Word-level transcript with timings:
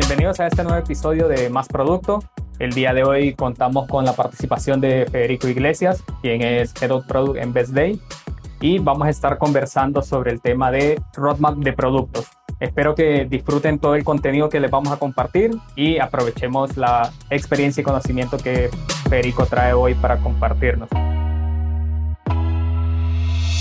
Bienvenidos 0.00 0.38
a 0.38 0.46
este 0.46 0.62
nuevo 0.62 0.78
episodio 0.78 1.26
de 1.26 1.50
Más 1.50 1.66
Producto. 1.66 2.22
El 2.60 2.72
día 2.72 2.94
de 2.94 3.02
hoy 3.02 3.34
contamos 3.34 3.88
con 3.88 4.04
la 4.04 4.12
participación 4.12 4.80
de 4.80 5.06
Federico 5.10 5.48
Iglesias, 5.48 6.04
quien 6.22 6.40
es 6.40 6.72
Head 6.80 6.92
of 6.92 7.04
Product 7.06 7.42
en 7.42 7.52
Best 7.52 7.72
Day, 7.72 8.00
y 8.60 8.78
vamos 8.78 9.08
a 9.08 9.10
estar 9.10 9.38
conversando 9.38 10.00
sobre 10.00 10.30
el 10.30 10.40
tema 10.40 10.70
de 10.70 11.02
roadmap 11.14 11.56
de 11.56 11.72
productos. 11.72 12.28
Espero 12.60 12.94
que 12.94 13.26
disfruten 13.28 13.80
todo 13.80 13.96
el 13.96 14.04
contenido 14.04 14.48
que 14.48 14.60
les 14.60 14.70
vamos 14.70 14.92
a 14.92 14.98
compartir 14.98 15.50
y 15.74 15.98
aprovechemos 15.98 16.76
la 16.76 17.10
experiencia 17.28 17.80
y 17.80 17.84
conocimiento 17.84 18.38
que 18.38 18.70
Federico 19.10 19.46
trae 19.46 19.72
hoy 19.72 19.94
para 19.96 20.18
compartirnos. 20.18 20.88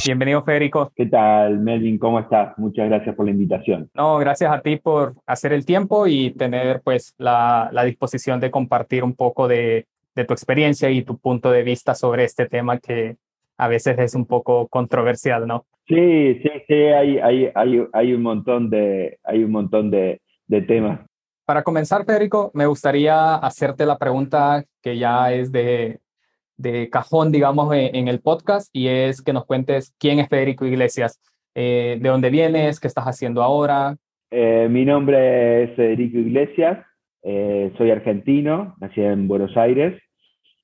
Bienvenido, 0.05 0.43
Federico. 0.43 0.91
¿Qué 0.95 1.05
tal, 1.07 1.59
Melvin? 1.59 1.97
¿Cómo 1.97 2.19
estás? 2.19 2.57
Muchas 2.57 2.87
gracias 2.87 3.15
por 3.15 3.25
la 3.25 3.31
invitación. 3.31 3.89
No, 3.93 4.17
gracias 4.17 4.51
a 4.51 4.61
ti 4.61 4.77
por 4.77 5.15
hacer 5.25 5.53
el 5.53 5.65
tiempo 5.65 6.07
y 6.07 6.31
tener 6.31 6.81
pues 6.81 7.13
la, 7.17 7.69
la 7.71 7.83
disposición 7.83 8.39
de 8.39 8.51
compartir 8.51 9.03
un 9.03 9.15
poco 9.15 9.47
de, 9.47 9.85
de, 10.15 10.25
tu 10.25 10.33
experiencia 10.33 10.89
y 10.89 11.03
tu 11.03 11.17
punto 11.17 11.51
de 11.51 11.63
vista 11.63 11.95
sobre 11.95 12.23
este 12.23 12.47
tema 12.47 12.77
que 12.79 13.17
a 13.57 13.67
veces 13.67 13.97
es 13.99 14.15
un 14.15 14.25
poco 14.25 14.67
controversial, 14.67 15.47
¿no? 15.47 15.65
Sí, 15.87 16.35
sí, 16.41 16.49
sí, 16.67 16.73
hay, 16.73 17.17
hay, 17.19 17.51
hay, 17.55 17.83
hay 17.91 18.13
un 18.13 18.21
montón 18.21 18.69
de, 18.69 19.19
hay 19.23 19.43
un 19.43 19.51
montón 19.51 19.89
de, 19.89 20.21
de 20.47 20.61
temas. 20.61 20.99
Para 21.45 21.63
comenzar, 21.63 22.05
Federico, 22.05 22.51
me 22.53 22.65
gustaría 22.65 23.35
hacerte 23.35 23.85
la 23.85 23.97
pregunta 23.97 24.63
que 24.81 24.97
ya 24.97 25.31
es 25.31 25.51
de, 25.51 25.99
de 26.57 26.89
cajón, 26.89 27.31
digamos, 27.31 27.73
en, 27.73 28.07
el 28.07 28.19
podcast 28.19 28.69
y 28.73 28.87
es 28.87 29.21
que 29.21 29.33
nos 29.33 29.45
cuentes 29.45 29.95
quién 29.99 30.19
es 30.19 30.27
Federico 30.27 30.65
Iglesias, 30.65 31.21
eh, 31.55 31.97
de 32.01 32.09
dónde 32.09 32.29
vienes, 32.29 32.79
qué 32.79 32.87
estás 32.87 33.05
haciendo 33.05 33.43
ahora. 33.43 33.95
Eh, 34.31 34.67
mi 34.69 34.83
nombre 34.83 35.63
es 35.63 35.75
Federico 35.75 36.17
Iglesias, 36.17 36.85
eh, 37.23 37.71
soy 37.77 37.91
argentino, 37.91 38.75
nací 38.79 39.01
en 39.01 39.27
Buenos 39.27 39.55
Aires, 39.55 40.01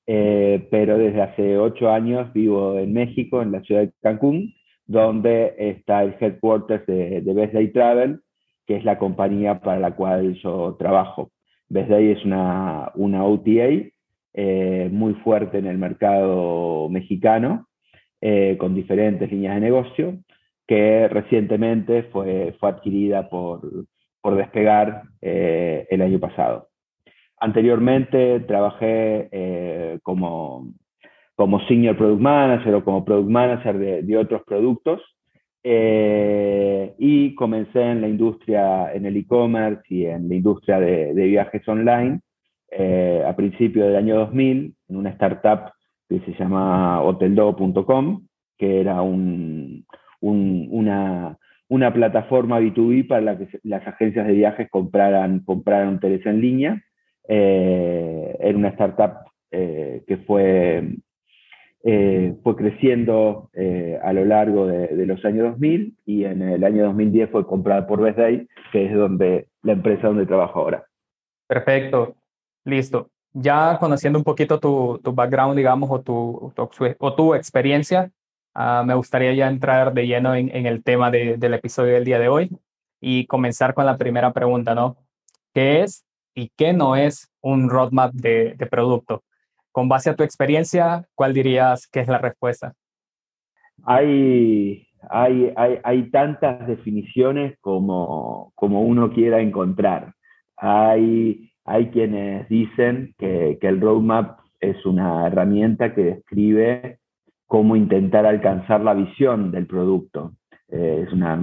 pero 0.06 0.98
desde 0.98 1.22
hace 1.22 1.56
ocho 1.56 1.90
años 1.90 2.30
vivo 2.34 2.78
en 2.78 2.92
México, 2.92 3.40
en 3.40 3.52
la 3.52 3.62
ciudad 3.62 3.82
de 3.82 3.92
Cancún, 4.02 4.52
donde 4.84 5.54
está 5.56 6.02
el 6.02 6.14
headquarters 6.20 6.84
de, 6.86 7.22
de 7.22 7.32
Best 7.32 7.54
Day 7.54 7.72
Travel, 7.72 8.20
que 8.66 8.76
es 8.76 8.84
la 8.84 8.98
compañía 8.98 9.60
para 9.60 9.80
la 9.80 9.96
cual 9.96 10.34
yo 10.42 10.76
trabajo. 10.78 11.30
Best 11.68 11.88
Day 11.88 12.10
es 12.10 12.24
una, 12.24 12.92
una 12.94 13.24
OTA 13.24 13.90
eh, 14.36 14.88
muy 14.90 15.14
fuerte 15.14 15.58
en 15.58 15.66
el 15.66 15.78
mercado 15.78 16.88
mexicano, 16.88 17.68
eh, 18.20 18.56
con 18.58 18.74
diferentes 18.74 19.30
líneas 19.30 19.54
de 19.54 19.60
negocio, 19.60 20.18
que 20.66 21.06
recientemente 21.06 22.02
fue, 22.04 22.56
fue 22.58 22.70
adquirida 22.70 23.28
por, 23.28 23.60
por 24.20 24.34
Despegar 24.34 25.02
eh, 25.22 25.86
el 25.88 26.02
año 26.02 26.18
pasado. 26.18 26.68
Anteriormente 27.38 28.40
trabajé 28.40 30.00
como, 30.02 30.72
como 31.34 31.60
Senior 31.66 31.96
Product 31.96 32.20
Manager 32.20 32.74
o 32.74 32.84
como 32.84 33.04
Product 33.04 33.30
Manager 33.30 33.78
de, 33.78 34.02
de 34.02 34.16
otros 34.16 34.42
productos 34.46 35.02
y 35.62 37.34
comencé 37.34 37.82
en 37.82 38.00
la 38.00 38.08
industria, 38.08 38.92
en 38.94 39.04
el 39.04 39.16
e-commerce 39.16 39.82
y 39.90 40.06
en 40.06 40.28
la 40.28 40.34
industria 40.36 40.80
de, 40.80 41.12
de 41.12 41.26
viajes 41.26 41.68
online 41.68 42.20
eh, 42.76 43.22
a 43.24 43.36
principios 43.36 43.86
del 43.86 43.94
año 43.94 44.16
2000 44.16 44.74
en 44.88 44.96
una 44.96 45.10
startup 45.10 45.70
que 46.08 46.18
se 46.20 46.32
llama 46.32 47.00
hoteldo.com, 47.02 48.26
que 48.58 48.80
era 48.80 49.00
un, 49.00 49.86
una, 50.20 51.38
plataforma 51.92 52.58
B2B 52.58 53.06
para 53.06 53.20
la 53.20 53.38
que 53.38 53.46
las 53.62 53.86
agencias 53.86 54.26
de 54.26 54.32
viajes 54.32 54.68
compraran, 54.70 55.40
compraran 55.44 55.96
hoteles 55.96 56.26
en 56.26 56.40
línea. 56.40 56.82
Eh, 57.28 58.36
era 58.40 58.58
una 58.58 58.70
startup 58.70 59.18
eh, 59.52 60.02
que 60.08 60.16
fue, 60.18 60.96
fue 61.80 62.56
creciendo 62.56 63.50
a 64.02 64.12
lo 64.12 64.24
largo 64.24 64.66
de, 64.66 65.06
los 65.06 65.24
años 65.24 65.52
2000 65.52 65.94
y 66.06 66.24
en 66.24 66.42
el 66.42 66.64
año 66.64 66.86
2010 66.86 67.30
fue 67.30 67.46
comprada 67.46 67.86
por 67.86 68.00
Best 68.00 68.18
que 68.72 68.86
es 68.86 68.92
donde, 68.92 69.46
la 69.62 69.74
empresa 69.74 70.08
donde 70.08 70.26
trabajo 70.26 70.58
ahora. 70.58 70.84
Perfecto. 71.46 72.16
Listo. 72.64 73.10
Ya 73.32 73.78
conociendo 73.78 74.18
un 74.18 74.24
poquito 74.24 74.60
tu, 74.60 75.00
tu 75.02 75.12
background, 75.12 75.56
digamos, 75.56 75.90
o 75.90 76.00
tu, 76.00 76.52
o 76.98 77.14
tu 77.14 77.34
experiencia, 77.34 78.10
uh, 78.54 78.84
me 78.84 78.94
gustaría 78.94 79.34
ya 79.34 79.48
entrar 79.48 79.92
de 79.92 80.06
lleno 80.06 80.34
en, 80.34 80.54
en 80.54 80.66
el 80.66 80.82
tema 80.82 81.10
de, 81.10 81.36
del 81.36 81.54
episodio 81.54 81.94
del 81.94 82.04
día 82.04 82.18
de 82.18 82.28
hoy 82.28 82.50
y 83.00 83.26
comenzar 83.26 83.74
con 83.74 83.86
la 83.86 83.98
primera 83.98 84.32
pregunta, 84.32 84.74
¿no? 84.74 84.96
¿Qué 85.52 85.82
es 85.82 86.06
y 86.34 86.50
qué 86.56 86.72
no 86.72 86.96
es 86.96 87.30
un 87.40 87.68
roadmap 87.68 88.12
de, 88.12 88.54
de 88.54 88.66
producto? 88.66 89.24
Con 89.72 89.88
base 89.88 90.10
a 90.10 90.14
tu 90.14 90.22
experiencia, 90.22 91.06
¿cuál 91.14 91.34
dirías 91.34 91.88
que 91.88 92.00
es 92.00 92.08
la 92.08 92.18
respuesta? 92.18 92.74
Hay, 93.84 94.86
hay, 95.10 95.52
hay, 95.56 95.80
hay 95.82 96.10
tantas 96.10 96.66
definiciones 96.66 97.58
como, 97.60 98.52
como 98.54 98.82
uno 98.82 99.12
quiera 99.12 99.40
encontrar. 99.40 100.14
Hay 100.56 101.53
hay 101.64 101.88
quienes 101.88 102.48
dicen 102.48 103.14
que, 103.18 103.58
el 103.60 103.80
roadmap 103.80 104.38
es 104.60 104.84
una 104.84 105.26
herramienta 105.26 105.94
que 105.94 106.04
describe 106.04 106.98
cómo 107.46 107.76
intentar 107.76 108.26
alcanzar 108.26 108.82
la 108.82 108.94
visión 108.94 109.50
del 109.50 109.66
producto. 109.66 110.32
Eh, 110.70 111.04
es 111.06 111.12
una, 111.12 111.34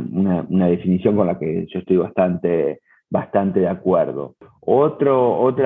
una, 0.50 0.68
definición 0.68 1.16
con 1.16 1.28
la 1.28 1.40
que 1.40 1.66
yo 1.68 1.80
estoy 1.80 1.98
bastante, 1.98 2.82
bastante 3.10 3.62
de 3.62 3.68
acuerdo. 3.68 4.36
Otra, 4.62 5.16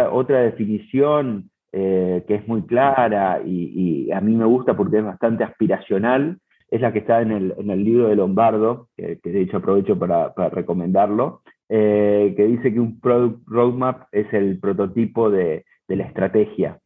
otra 0.09 0.41
definición 0.41 1.49
eh, 1.71 2.23
que 2.27 2.35
es 2.35 2.47
muy 2.47 2.65
clara 2.65 3.41
y, 3.45 4.11
a 4.11 4.21
mí 4.21 4.35
me 4.35 4.45
gusta 4.45 4.77
porque 4.77 4.99
es 4.99 5.03
bastante 5.03 5.43
aspiracional 5.43 6.37
es 6.71 6.81
la 6.81 6.91
que 6.91 6.99
está 6.99 7.21
en 7.21 7.31
el, 7.31 7.53
en 7.57 7.69
el 7.69 7.83
libro 7.83 8.07
de 8.07 8.15
Lombardo, 8.15 8.87
que, 8.97 9.19
que 9.21 9.29
de 9.29 9.41
hecho 9.41 9.57
aprovecho 9.57 9.97
para, 9.99 10.33
para 10.33 10.49
recomendarlo, 10.49 11.41
eh, 11.69 12.33
que 12.35 12.45
dice 12.45 12.73
que 12.73 12.79
un 12.79 12.99
product 12.99 13.47
roadmap 13.47 14.03
es 14.11 14.31
el 14.33 14.59
prototipo 14.59 15.29
de, 15.29 15.65
de 15.87 15.95
la 15.95 16.05
estrategia. 16.05 16.79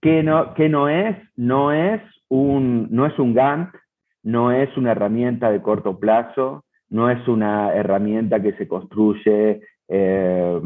¿Qué 0.00 0.22
no, 0.22 0.54
qué 0.54 0.68
no 0.68 0.88
es? 0.88 1.16
No 1.36 1.72
es, 1.72 2.00
un, 2.28 2.88
no 2.90 3.06
es 3.06 3.18
un 3.18 3.34
Gantt, 3.34 3.74
no 4.22 4.52
es 4.52 4.76
una 4.76 4.92
herramienta 4.92 5.50
de 5.50 5.62
corto 5.62 5.98
plazo, 5.98 6.64
no 6.90 7.10
es 7.10 7.26
una 7.28 7.74
herramienta 7.74 8.40
que 8.40 8.52
se 8.54 8.68
construye, 8.68 9.60
eh, 9.88 10.60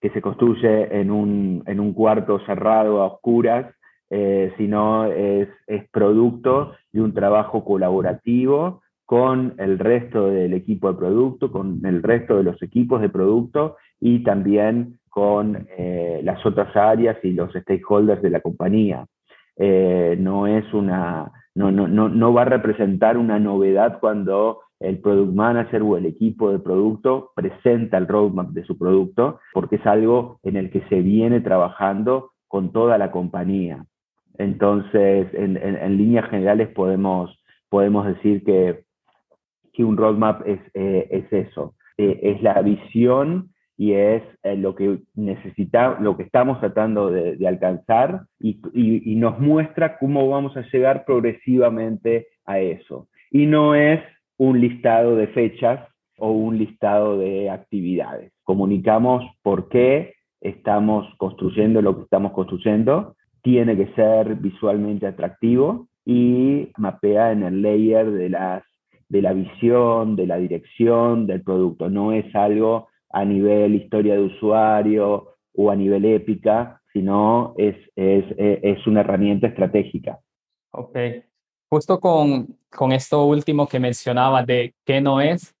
que 0.00 0.10
se 0.10 0.20
construye 0.20 1.00
en, 1.00 1.10
un, 1.10 1.62
en 1.66 1.80
un 1.80 1.92
cuarto 1.94 2.40
cerrado 2.46 3.00
a 3.00 3.06
oscuras, 3.06 3.74
eh, 4.10 4.52
sino 4.58 5.06
es, 5.06 5.48
es 5.66 5.88
producto 5.90 6.74
de 6.92 7.00
un 7.00 7.14
trabajo 7.14 7.64
colaborativo 7.64 8.82
con 9.12 9.56
el 9.58 9.78
resto 9.78 10.30
del 10.30 10.54
equipo 10.54 10.90
de 10.90 10.98
producto, 10.98 11.52
con 11.52 11.84
el 11.84 12.02
resto 12.02 12.38
de 12.38 12.44
los 12.44 12.62
equipos 12.62 13.02
de 13.02 13.10
producto 13.10 13.76
y 14.00 14.24
también 14.24 15.00
con 15.10 15.68
eh, 15.76 16.22
las 16.24 16.46
otras 16.46 16.74
áreas 16.74 17.18
y 17.22 17.32
los 17.32 17.52
stakeholders 17.52 18.22
de 18.22 18.30
la 18.30 18.40
compañía. 18.40 19.04
Eh, 19.58 20.16
no, 20.18 20.46
es 20.46 20.64
una, 20.72 21.30
no, 21.54 21.70
no, 21.70 21.88
no, 21.88 22.08
no 22.08 22.32
va 22.32 22.40
a 22.40 22.46
representar 22.56 23.18
una 23.18 23.38
novedad 23.38 24.00
cuando 24.00 24.60
el 24.80 24.98
product 25.00 25.34
manager 25.34 25.82
o 25.82 25.98
el 25.98 26.06
equipo 26.06 26.50
de 26.50 26.60
producto 26.60 27.32
presenta 27.36 27.98
el 27.98 28.08
roadmap 28.08 28.48
de 28.52 28.64
su 28.64 28.78
producto, 28.78 29.40
porque 29.52 29.76
es 29.76 29.86
algo 29.86 30.38
en 30.42 30.56
el 30.56 30.70
que 30.70 30.80
se 30.88 31.02
viene 31.02 31.42
trabajando 31.42 32.30
con 32.48 32.72
toda 32.72 32.96
la 32.96 33.10
compañía. 33.10 33.84
Entonces, 34.38 35.26
en, 35.34 35.58
en, 35.58 35.76
en 35.76 35.98
líneas 35.98 36.30
generales 36.30 36.70
podemos, 36.70 37.38
podemos 37.68 38.06
decir 38.06 38.42
que 38.42 38.90
que 39.72 39.84
un 39.84 39.96
roadmap 39.96 40.46
es, 40.46 40.60
eh, 40.74 41.08
es 41.10 41.32
eso, 41.32 41.74
eh, 41.98 42.18
es 42.22 42.42
la 42.42 42.60
visión 42.62 43.52
y 43.76 43.92
es 43.92 44.22
eh, 44.42 44.56
lo 44.56 44.74
que 44.74 44.98
necesitamos, 45.14 46.00
lo 46.00 46.16
que 46.16 46.22
estamos 46.22 46.60
tratando 46.60 47.10
de, 47.10 47.46
alcanzar 47.48 48.22
y, 48.38 48.60
nos 49.16 49.38
muestra 49.38 49.98
cómo 49.98 50.28
vamos 50.28 50.56
a 50.56 50.62
llegar 50.72 51.04
progresivamente 51.04 52.28
a 52.44 52.58
eso. 52.58 53.08
Y 53.30 53.46
no 53.46 53.74
es 53.74 54.00
un 54.36 54.60
listado 54.60 55.16
de 55.16 55.28
fechas 55.28 55.80
o 56.18 56.32
un 56.32 56.58
listado 56.58 57.18
de 57.18 57.50
actividades. 57.50 58.32
Comunicamos 58.44 59.24
por 59.42 59.68
qué 59.68 60.14
estamos 60.40 61.06
construyendo 61.18 61.80
lo 61.80 61.96
que 61.96 62.02
estamos 62.02 62.32
construyendo. 62.32 63.16
Tiene 63.42 63.76
que 63.76 63.92
ser 63.94 64.36
visualmente 64.36 65.06
atractivo 65.06 65.88
y 66.04 66.68
mapea 66.76 67.32
en 67.32 67.42
el 67.44 67.62
layer 67.62 68.10
de 68.10 68.28
las 68.28 68.62
de 69.12 69.20
la 69.20 69.34
visión, 69.34 70.16
de 70.16 70.26
la 70.26 70.38
dirección 70.38 71.26
del 71.26 71.42
producto. 71.42 71.90
No 71.90 72.12
es 72.12 72.34
algo 72.34 72.88
a 73.10 73.26
nivel 73.26 73.74
historia 73.74 74.14
de 74.14 74.22
usuario 74.22 75.36
o 75.54 75.70
a 75.70 75.76
nivel 75.76 76.06
épica, 76.06 76.80
sino 76.94 77.54
es, 77.58 77.76
es, 77.94 78.24
es 78.38 78.86
una 78.86 79.00
herramienta 79.00 79.48
estratégica. 79.48 80.18
Ok. 80.70 80.96
Justo 81.68 82.00
con, 82.00 82.56
con 82.70 82.92
esto 82.92 83.26
último 83.26 83.66
que 83.66 83.78
mencionaba 83.78 84.44
de 84.44 84.74
qué 84.86 85.02
no 85.02 85.20
es, 85.20 85.54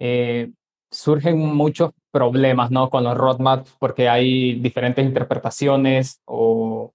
eh, 0.00 0.50
surgen 0.90 1.38
muchos 1.38 1.92
problemas, 2.10 2.72
¿no? 2.72 2.90
Con 2.90 3.04
los 3.04 3.16
roadmaps, 3.16 3.76
porque 3.78 4.08
hay 4.08 4.58
diferentes 4.58 5.04
interpretaciones 5.06 6.20
o, 6.24 6.92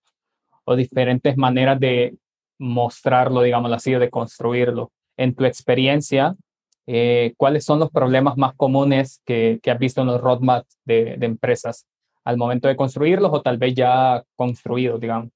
o 0.65 0.75
diferentes 0.75 1.37
maneras 1.37 1.79
de 1.79 2.17
mostrarlo, 2.59 3.41
digamos 3.41 3.71
así, 3.71 3.95
o 3.95 3.99
de 4.01 4.09
construirlo. 4.09 4.91
En 5.17 5.35
tu 5.35 5.45
experiencia, 5.45 6.35
eh, 6.87 7.33
¿cuáles 7.37 7.63
son 7.63 7.79
los 7.79 7.91
problemas 7.91 8.37
más 8.37 8.55
comunes 8.55 9.21
que, 9.25 9.59
que 9.61 9.71
has 9.71 9.79
visto 9.79 10.01
en 10.01 10.07
los 10.07 10.21
roadmaps 10.21 10.79
de, 10.85 11.15
de, 11.17 11.25
empresas 11.25 11.87
al 12.25 12.37
momento 12.37 12.67
de 12.67 12.75
construirlos 12.75 13.31
o 13.33 13.41
tal 13.41 13.57
vez 13.57 13.73
ya 13.73 14.23
construidos, 14.35 14.99
digamos? 14.99 15.29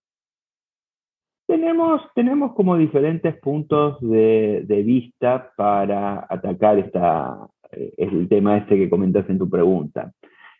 Tenemos, 1.47 2.01
tenemos 2.13 2.53
como 2.53 2.75
diferentes 2.75 3.37
puntos 3.39 3.97
de, 4.01 4.63
de 4.65 4.83
vista 4.83 5.51
para 5.55 6.27
atacar 6.29 6.77
esta, 6.77 7.47
eh, 7.71 7.93
el 7.97 8.27
tema 8.27 8.57
este 8.57 8.75
que 8.75 8.89
comentas 8.89 9.29
en 9.29 9.37
tu 9.37 9.49
pregunta. 9.49 10.11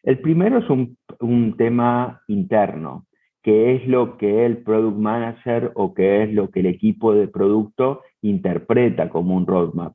El 0.03 0.19
primero 0.19 0.59
es 0.59 0.69
un, 0.69 0.97
un 1.19 1.57
tema 1.57 2.21
interno, 2.27 3.06
que 3.47 3.75
es 3.75 3.87
lo 3.87 4.17
que 4.17 4.45
el 4.45 4.57
product 4.57 4.97
manager 4.97 5.71
o 5.75 5.93
qué 5.93 6.23
es 6.23 6.33
lo 6.33 6.49
que 6.51 6.59
el 6.59 6.65
equipo 6.65 7.13
de 7.13 7.29
producto 7.29 8.01
interpreta 8.21 9.07
como 9.07 9.37
un 9.37 9.47
roadmap. 9.47 9.93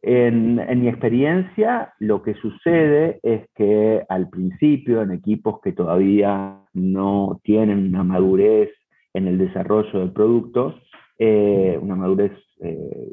En, 0.00 0.58
en, 0.58 0.80
mi 0.80 0.88
experiencia, 0.88 1.92
lo 1.98 2.22
que 2.22 2.32
sucede 2.36 3.20
es 3.22 3.46
que 3.54 4.02
al 4.08 4.30
principio, 4.30 5.02
en 5.02 5.12
equipos 5.12 5.60
que 5.60 5.72
todavía 5.72 6.62
no 6.72 7.38
tienen 7.44 7.88
una 7.88 8.02
madurez 8.02 8.70
en 9.12 9.28
el 9.28 9.36
desarrollo 9.36 9.98
del 9.98 10.12
producto, 10.12 10.80
eh, 11.18 11.78
una 11.82 11.96
madurez 11.96 12.32
eh, 12.62 13.08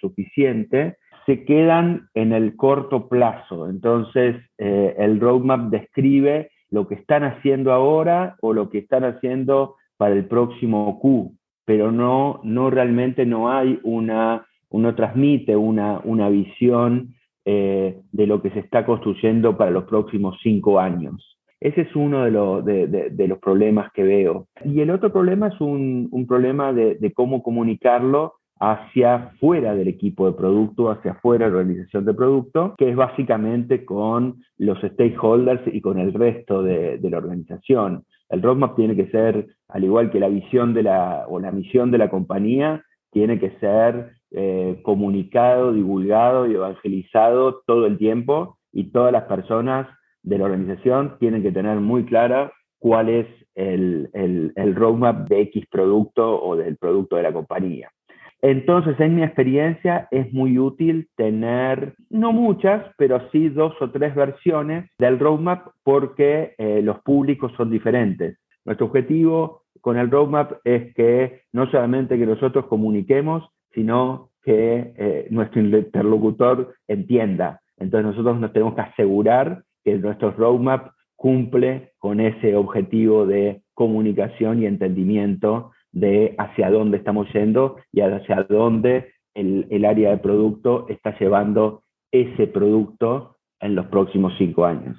suficiente, 0.00 0.96
se 1.26 1.44
quedan 1.44 2.08
en 2.14 2.32
el 2.32 2.54
corto 2.54 3.08
plazo. 3.08 3.68
Entonces, 3.68 4.36
eh, 4.58 4.94
el 4.96 5.18
roadmap 5.18 5.70
describe 5.70 6.52
lo 6.70 6.86
que 6.86 6.94
están 6.94 7.24
haciendo 7.24 7.72
ahora 7.72 8.36
o 8.40 8.52
lo 8.52 8.70
que 8.70 8.78
están 8.78 9.04
haciendo 9.04 9.76
para 9.96 10.14
el 10.14 10.26
próximo 10.26 10.98
Q, 11.00 11.34
pero 11.64 11.92
no, 11.92 12.40
no 12.44 12.70
realmente 12.70 13.26
no 13.26 13.50
hay 13.50 13.78
una, 13.82 14.46
uno 14.70 14.94
transmite 14.94 15.56
una, 15.56 16.00
una 16.04 16.28
visión 16.28 17.14
eh, 17.44 18.00
de 18.12 18.26
lo 18.26 18.42
que 18.42 18.50
se 18.50 18.60
está 18.60 18.84
construyendo 18.84 19.56
para 19.56 19.70
los 19.70 19.84
próximos 19.84 20.38
cinco 20.42 20.78
años. 20.78 21.38
Ese 21.60 21.80
es 21.80 21.96
uno 21.96 22.24
de, 22.24 22.86
de, 22.86 23.10
de, 23.10 23.28
los 23.28 23.38
problemas 23.38 23.90
que 23.92 24.04
veo. 24.04 24.46
Y 24.64 24.80
el 24.80 24.90
otro 24.90 25.12
problema 25.12 25.48
es 25.48 25.60
un, 25.60 26.08
un 26.12 26.26
problema 26.26 26.72
de, 26.72 27.12
cómo 27.14 27.42
comunicarlo 27.42 28.34
hacia 28.60 29.32
fuera 29.40 29.74
del 29.74 29.88
equipo 29.88 30.26
de 30.26 30.36
producto, 30.36 30.90
hacia 30.90 31.14
fuera 31.14 31.46
de 31.46 31.52
la 31.52 31.58
organización 31.58 32.04
de 32.04 32.14
producto, 32.14 32.74
que 32.76 32.90
es 32.90 32.96
básicamente 32.96 33.84
con 33.84 34.42
los 34.56 34.78
stakeholders 34.80 35.62
y 35.72 35.80
con 35.80 35.98
el 35.98 36.12
resto 36.12 36.62
de, 36.62 36.98
la 37.02 37.18
organización. 37.18 38.04
El 38.28 38.42
roadmap 38.42 38.76
tiene 38.76 38.96
que 38.96 39.10
ser, 39.10 39.46
al 39.68 39.84
igual 39.84 40.10
que 40.10 40.20
la 40.20 40.28
visión 40.28 40.74
de 40.74 40.82
la, 40.82 41.24
o 41.28 41.40
la 41.40 41.52
misión 41.52 41.90
de 41.90 41.98
la 41.98 42.10
compañía, 42.10 42.84
tiene 43.10 43.38
que 43.38 43.50
ser 43.58 44.12
eh, 44.32 44.80
comunicado, 44.82 45.72
divulgado 45.72 46.46
y 46.46 46.54
evangelizado 46.54 47.62
todo 47.66 47.86
el 47.86 47.96
tiempo 47.96 48.58
y 48.72 48.90
todas 48.90 49.12
las 49.12 49.24
personas 49.24 49.88
de 50.22 50.38
la 50.38 50.44
organización 50.44 51.16
tienen 51.18 51.42
que 51.42 51.52
tener 51.52 51.80
muy 51.80 52.04
clara 52.04 52.52
cuál 52.78 53.08
es 53.08 53.26
el, 53.54 54.10
el, 54.12 54.74
roadmap 54.74 55.28
de 55.28 55.40
X 55.42 55.64
producto 55.70 56.40
o 56.40 56.56
del 56.56 56.76
producto 56.76 57.16
de 57.16 57.22
la 57.22 57.32
compañía. 57.32 57.90
Entonces, 58.40 58.98
en 59.00 59.16
mi 59.16 59.22
experiencia, 59.24 60.06
es 60.10 60.32
muy 60.32 60.58
útil 60.58 61.08
tener, 61.16 61.94
no 62.08 62.32
muchas, 62.32 62.84
pero 62.96 63.28
sí 63.30 63.48
dos 63.48 63.74
o 63.80 63.90
tres 63.90 64.14
versiones 64.14 64.88
del 64.98 65.18
roadmap 65.18 65.68
porque 65.82 66.54
eh, 66.58 66.80
los 66.82 67.00
públicos 67.00 67.52
son 67.56 67.70
diferentes. 67.70 68.38
Nuestro 68.64 68.86
objetivo 68.86 69.62
con 69.80 69.96
el 69.96 70.10
roadmap 70.10 70.52
es 70.64 70.94
que 70.94 71.42
no 71.52 71.68
solamente 71.70 72.18
que 72.18 72.26
nosotros 72.26 72.66
comuniquemos, 72.66 73.48
sino 73.72 74.30
que 74.44 74.92
eh, 74.96 75.26
nuestro 75.30 75.60
interlocutor 75.60 76.74
entienda. 76.86 77.60
Entonces 77.76 78.10
nosotros 78.10 78.40
nos 78.40 78.52
tenemos 78.52 78.74
que 78.74 78.82
asegurar 78.82 79.62
que 79.84 79.96
nuestro 79.98 80.30
roadmap 80.32 80.92
cumple 81.16 81.92
con 81.98 82.20
ese 82.20 82.54
objetivo 82.54 83.26
de 83.26 83.62
comunicación 83.74 84.62
y 84.62 84.66
entendimiento 84.66 85.72
de 85.92 86.34
hacia 86.38 86.70
dónde 86.70 86.98
estamos 86.98 87.26
yendo 87.32 87.76
y 87.92 88.00
hacia 88.00 88.42
dónde 88.44 89.12
el, 89.34 89.66
el, 89.70 89.84
área 89.84 90.10
de 90.10 90.18
producto 90.18 90.86
está 90.88 91.16
llevando 91.18 91.84
ese 92.12 92.46
producto 92.46 93.36
en 93.60 93.74
los 93.74 93.86
próximos 93.86 94.32
cinco 94.38 94.64
años. 94.64 94.96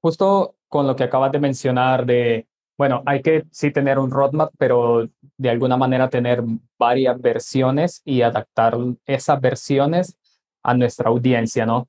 Justo 0.00 0.56
con 0.68 0.86
lo 0.86 0.94
que 0.96 1.04
acabas 1.04 1.32
de 1.32 1.40
mencionar 1.40 2.06
de, 2.06 2.46
bueno, 2.76 3.02
hay 3.06 3.22
que 3.22 3.44
sí 3.50 3.72
tener 3.72 3.98
un 3.98 4.10
roadmap, 4.10 4.52
pero 4.58 5.08
de 5.36 5.50
alguna 5.50 5.76
manera 5.76 6.08
tener 6.08 6.42
varias 6.78 7.20
versiones 7.20 8.02
y 8.04 8.22
adaptar 8.22 8.76
esas 9.06 9.40
versiones 9.40 10.16
a 10.62 10.74
nuestra 10.74 11.08
audiencia, 11.08 11.66
¿no? 11.66 11.88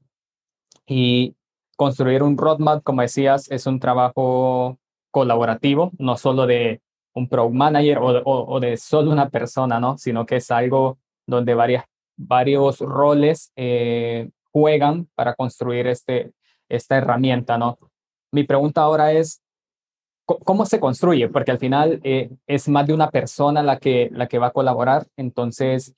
Y 0.87 1.35
construir 1.75 2.23
un 2.23 2.37
roadmap, 2.37 2.83
como 2.83 3.01
decías, 3.01 3.49
es 3.51 3.67
un 3.67 3.79
trabajo 3.79 4.79
colaborativo, 5.11 5.91
no 5.97 6.17
solo 6.17 6.45
de 6.45 6.81
un 7.13 7.27
product 7.27 7.53
manager 7.55 7.99
o, 8.01 8.59
de 8.59 8.77
solo 8.77 9.11
una 9.11 9.29
persona, 9.29 9.79
¿no? 9.79 9.97
Sino 9.97 10.25
que 10.25 10.37
es 10.37 10.51
algo 10.51 10.99
donde 11.25 11.53
varias, 11.53 11.85
varios 12.17 12.79
roles 12.79 13.51
eh, 13.55 14.29
juegan 14.51 15.07
para 15.15 15.35
construir 15.35 15.87
este, 15.87 16.31
esta 16.67 16.97
herramienta, 16.97 17.57
¿no? 17.57 17.77
Mi 18.31 18.43
pregunta 18.43 18.81
ahora 18.81 19.11
es, 19.11 19.41
¿cómo 20.25 20.65
se 20.65 20.79
construye? 20.79 21.27
Porque 21.29 21.51
al 21.51 21.59
final 21.59 21.99
eh, 22.03 22.29
es 22.45 22.69
más 22.69 22.85
de 22.85 22.93
una 22.93 23.09
persona 23.09 23.63
la 23.63 23.79
que, 23.79 24.09
la 24.13 24.27
que 24.27 24.37
va 24.37 24.47
a 24.47 24.51
colaborar. 24.51 25.07
Entonces, 25.17 25.95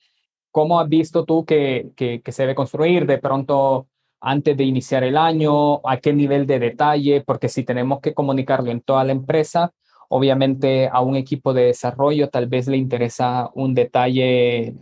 ¿cómo 0.50 0.80
has 0.80 0.88
visto 0.88 1.24
tú 1.24 1.44
que, 1.44 1.90
que, 1.94 2.22
que 2.22 2.32
se 2.32 2.44
debe 2.44 2.54
construir? 2.54 3.06
De 3.06 3.18
pronto, 3.18 3.86
antes 4.22 4.56
de 4.56 4.64
iniciar 4.64 5.02
el 5.02 5.16
año, 5.16 5.86
a 5.86 5.98
qué 5.98 6.12
nivel 6.12 6.46
de 6.46 6.60
detalle, 6.60 7.22
porque 7.22 7.48
si 7.48 7.64
tenemos 7.64 8.00
que 8.00 8.14
comunicarlo 8.14 8.70
en 8.70 8.80
toda 8.80 9.02
la 9.02 9.12
empresa, 9.12 9.72
obviamente 10.08 10.88
a 10.90 11.00
un 11.00 11.16
equipo 11.16 11.52
de 11.52 11.64
desarrollo 11.64 12.28
tal 12.28 12.46
vez 12.46 12.68
le 12.68 12.76
interesa 12.76 13.50
un 13.54 13.74
detalle 13.74 14.74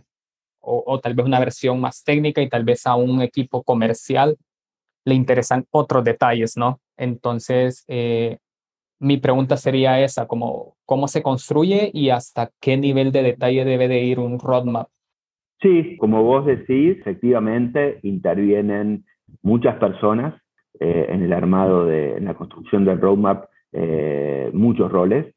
o, 0.59 0.99
tal 0.99 1.15
vez 1.15 1.25
una 1.25 1.39
versión 1.39 1.81
más 1.81 2.03
técnica 2.03 2.39
y 2.41 2.49
tal 2.49 2.63
vez 2.63 2.85
a 2.85 2.95
un 2.95 3.19
equipo 3.21 3.63
comercial 3.63 4.37
le 5.05 5.15
interesan 5.15 5.65
otros 5.71 6.03
detalles, 6.03 6.55
¿no? 6.55 6.79
Entonces, 6.95 7.83
eh, 7.87 8.37
mi 8.99 9.17
pregunta 9.17 9.57
sería 9.57 9.99
esa, 9.99 10.27
como, 10.27 10.75
¿cómo 10.85 11.07
se 11.07 11.23
construye 11.23 11.89
y 11.91 12.11
hasta 12.11 12.51
qué 12.59 12.77
nivel 12.77 13.11
de 13.11 13.23
detalle 13.23 13.65
debe 13.65 13.87
de 13.87 14.03
ir 14.03 14.19
un 14.19 14.37
roadmap? 14.37 14.87
Sí, 15.61 15.97
como 15.97 16.23
vos 16.23 16.45
decís, 16.45 16.99
efectivamente 16.99 17.99
intervienen 18.03 19.03
muchas 19.41 19.75
personas 19.77 20.35
eh, 20.79 21.07
en 21.09 21.23
el 21.23 21.33
armado, 21.33 21.85
de, 21.85 22.19
la 22.21 22.33
construcción 22.33 22.85
del 22.85 23.01
roadmap, 23.01 23.45
eh, 23.73 24.49
muchos 24.53 24.91
roles. 24.91 25.33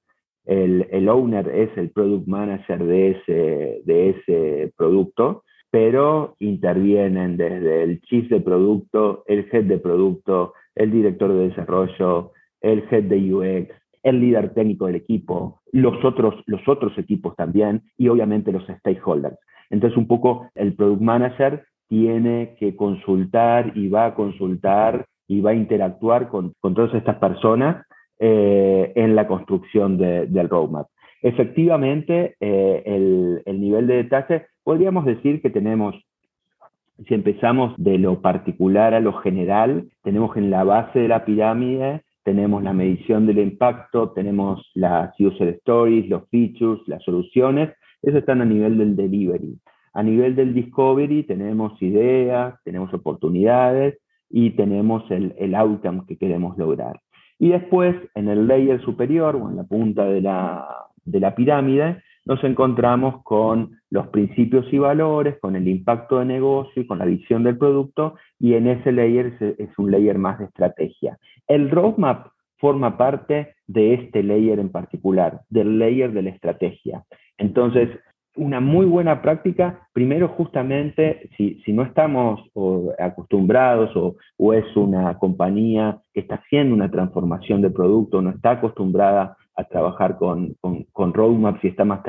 El, 0.46 0.86
el, 0.90 1.08
owner 1.08 1.48
es 1.48 1.70
el 1.76 1.90
product 1.90 2.26
manager 2.26 2.84
de 2.84 3.10
ese, 3.10 3.82
de 3.84 4.10
ese 4.10 4.72
producto, 4.76 5.42
pero 5.70 6.36
intervienen 6.38 7.36
desde 7.36 7.82
el 7.82 8.00
chief 8.02 8.28
de 8.28 8.40
producto, 8.40 9.24
el 9.26 9.48
head 9.50 9.64
de 9.64 9.78
producto, 9.78 10.54
el 10.74 10.90
director 10.90 11.32
de 11.32 11.48
desarrollo, 11.48 12.32
el 12.60 12.84
head 12.90 13.04
de 13.04 13.34
UX, 13.34 13.74
el 14.02 14.20
líder 14.20 14.54
técnico 14.54 14.86
del 14.86 14.96
equipo, 14.96 15.62
los 15.72 16.04
otros, 16.04 16.42
los 16.46 16.60
otros 16.68 16.96
equipos 16.98 17.34
también 17.36 17.82
y 17.96 18.08
obviamente 18.08 18.52
los 18.52 18.64
stakeholders. 18.66 19.38
Entonces 19.70 19.96
un 19.96 20.06
poco 20.06 20.48
el 20.54 20.74
product 20.74 21.02
manager 21.02 21.64
tiene 21.88 22.56
que 22.58 22.76
consultar 22.76 23.72
y 23.74 23.88
va 23.88 24.06
a 24.06 24.14
consultar 24.14 25.06
y 25.28 25.40
va 25.40 25.50
a 25.50 25.54
interactuar 25.54 26.28
con, 26.28 26.54
todas 26.60 26.94
estas 26.94 27.16
personas 27.16 27.86
eh, 28.18 28.92
en 28.94 29.14
la 29.14 29.26
construcción 29.26 29.96
de, 29.96 30.26
del 30.26 30.48
roadmap. 30.48 30.86
Efectivamente, 31.22 32.36
eh, 32.40 32.82
el, 32.84 33.42
el, 33.46 33.60
nivel 33.60 33.86
de 33.86 33.96
detalle, 33.96 34.46
podríamos 34.62 35.06
decir 35.06 35.40
que 35.40 35.48
tenemos, 35.50 35.94
si 37.08 37.14
empezamos 37.14 37.74
de 37.78 37.98
lo 37.98 38.20
particular 38.20 38.92
a 38.92 39.00
lo 39.00 39.14
general, 39.14 39.88
tenemos 40.02 40.36
en 40.36 40.50
la 40.50 40.64
base 40.64 40.98
de 40.98 41.08
la 41.08 41.24
pirámide, 41.24 42.02
tenemos 42.24 42.62
la 42.62 42.72
medición 42.72 43.26
del 43.26 43.38
impacto, 43.38 44.10
tenemos 44.10 44.70
las 44.74 45.18
user 45.18 45.48
stories, 45.60 46.08
los 46.08 46.28
features, 46.30 46.80
las 46.86 47.02
soluciones, 47.04 47.70
eso 48.02 48.18
están 48.18 48.40
a 48.40 48.44
nivel 48.44 48.76
del 48.78 48.96
delivery. 48.96 49.58
A 49.94 50.02
nivel 50.02 50.36
del 50.36 50.52
discovery 50.52 51.22
tenemos 51.22 51.80
ideas, 51.80 52.54
tenemos 52.64 52.92
oportunidades 52.92 53.98
y 54.28 54.50
tenemos 54.50 55.08
el, 55.10 55.34
el 55.38 55.54
outcome 55.54 56.02
que 56.06 56.16
queremos 56.18 56.58
lograr. 56.58 57.00
Y 57.38 57.50
después, 57.50 57.96
en 58.14 58.28
el 58.28 58.46
layer 58.46 58.80
superior 58.82 59.36
o 59.36 59.48
en 59.48 59.56
la 59.56 59.64
punta 59.64 60.04
de 60.04 60.20
la, 60.20 60.66
de 61.04 61.20
la 61.20 61.34
pirámide, 61.34 62.02
nos 62.24 62.42
encontramos 62.42 63.22
con 63.22 63.78
los 63.90 64.08
principios 64.08 64.66
y 64.72 64.78
valores, 64.78 65.38
con 65.40 65.56
el 65.56 65.68
impacto 65.68 66.18
de 66.18 66.24
negocio 66.24 66.82
y 66.82 66.86
con 66.86 66.98
la 66.98 67.04
visión 67.04 67.42
del 67.42 67.58
producto, 67.58 68.14
y 68.38 68.54
en 68.54 68.66
ese 68.66 68.92
layer 68.92 69.36
es, 69.58 69.78
un 69.78 69.90
layer 69.90 70.18
más 70.18 70.38
de 70.38 70.46
estrategia. 70.46 71.18
El 71.46 71.70
roadmap 71.70 72.28
forma 72.56 72.96
parte 72.96 73.54
de 73.66 73.94
este 73.94 74.22
layer 74.22 74.58
en 74.58 74.70
particular, 74.70 75.42
del 75.50 75.78
layer 75.78 76.12
de 76.12 76.22
la 76.22 76.30
estrategia. 76.30 77.04
Entonces, 77.36 77.90
una 78.36 78.60
muy 78.60 78.86
buena 78.86 79.22
práctica, 79.22 79.88
primero 79.92 80.28
justamente 80.28 81.30
si, 81.36 81.60
no 81.68 81.82
estamos 81.82 82.40
acostumbrados 82.98 83.94
o, 83.96 84.16
o, 84.36 84.52
es 84.52 84.64
una 84.76 85.18
compañía 85.18 85.98
que 86.12 86.20
está 86.20 86.36
haciendo 86.36 86.74
una 86.74 86.90
transformación 86.90 87.62
de 87.62 87.70
producto, 87.70 88.20
no 88.20 88.30
está 88.30 88.52
acostumbrada 88.52 89.36
a 89.56 89.64
trabajar 89.64 90.16
con, 90.18 90.56
con, 90.92 91.14
roadmaps 91.14 91.62
y 91.64 91.68
está 91.68 91.84
más, 91.84 92.00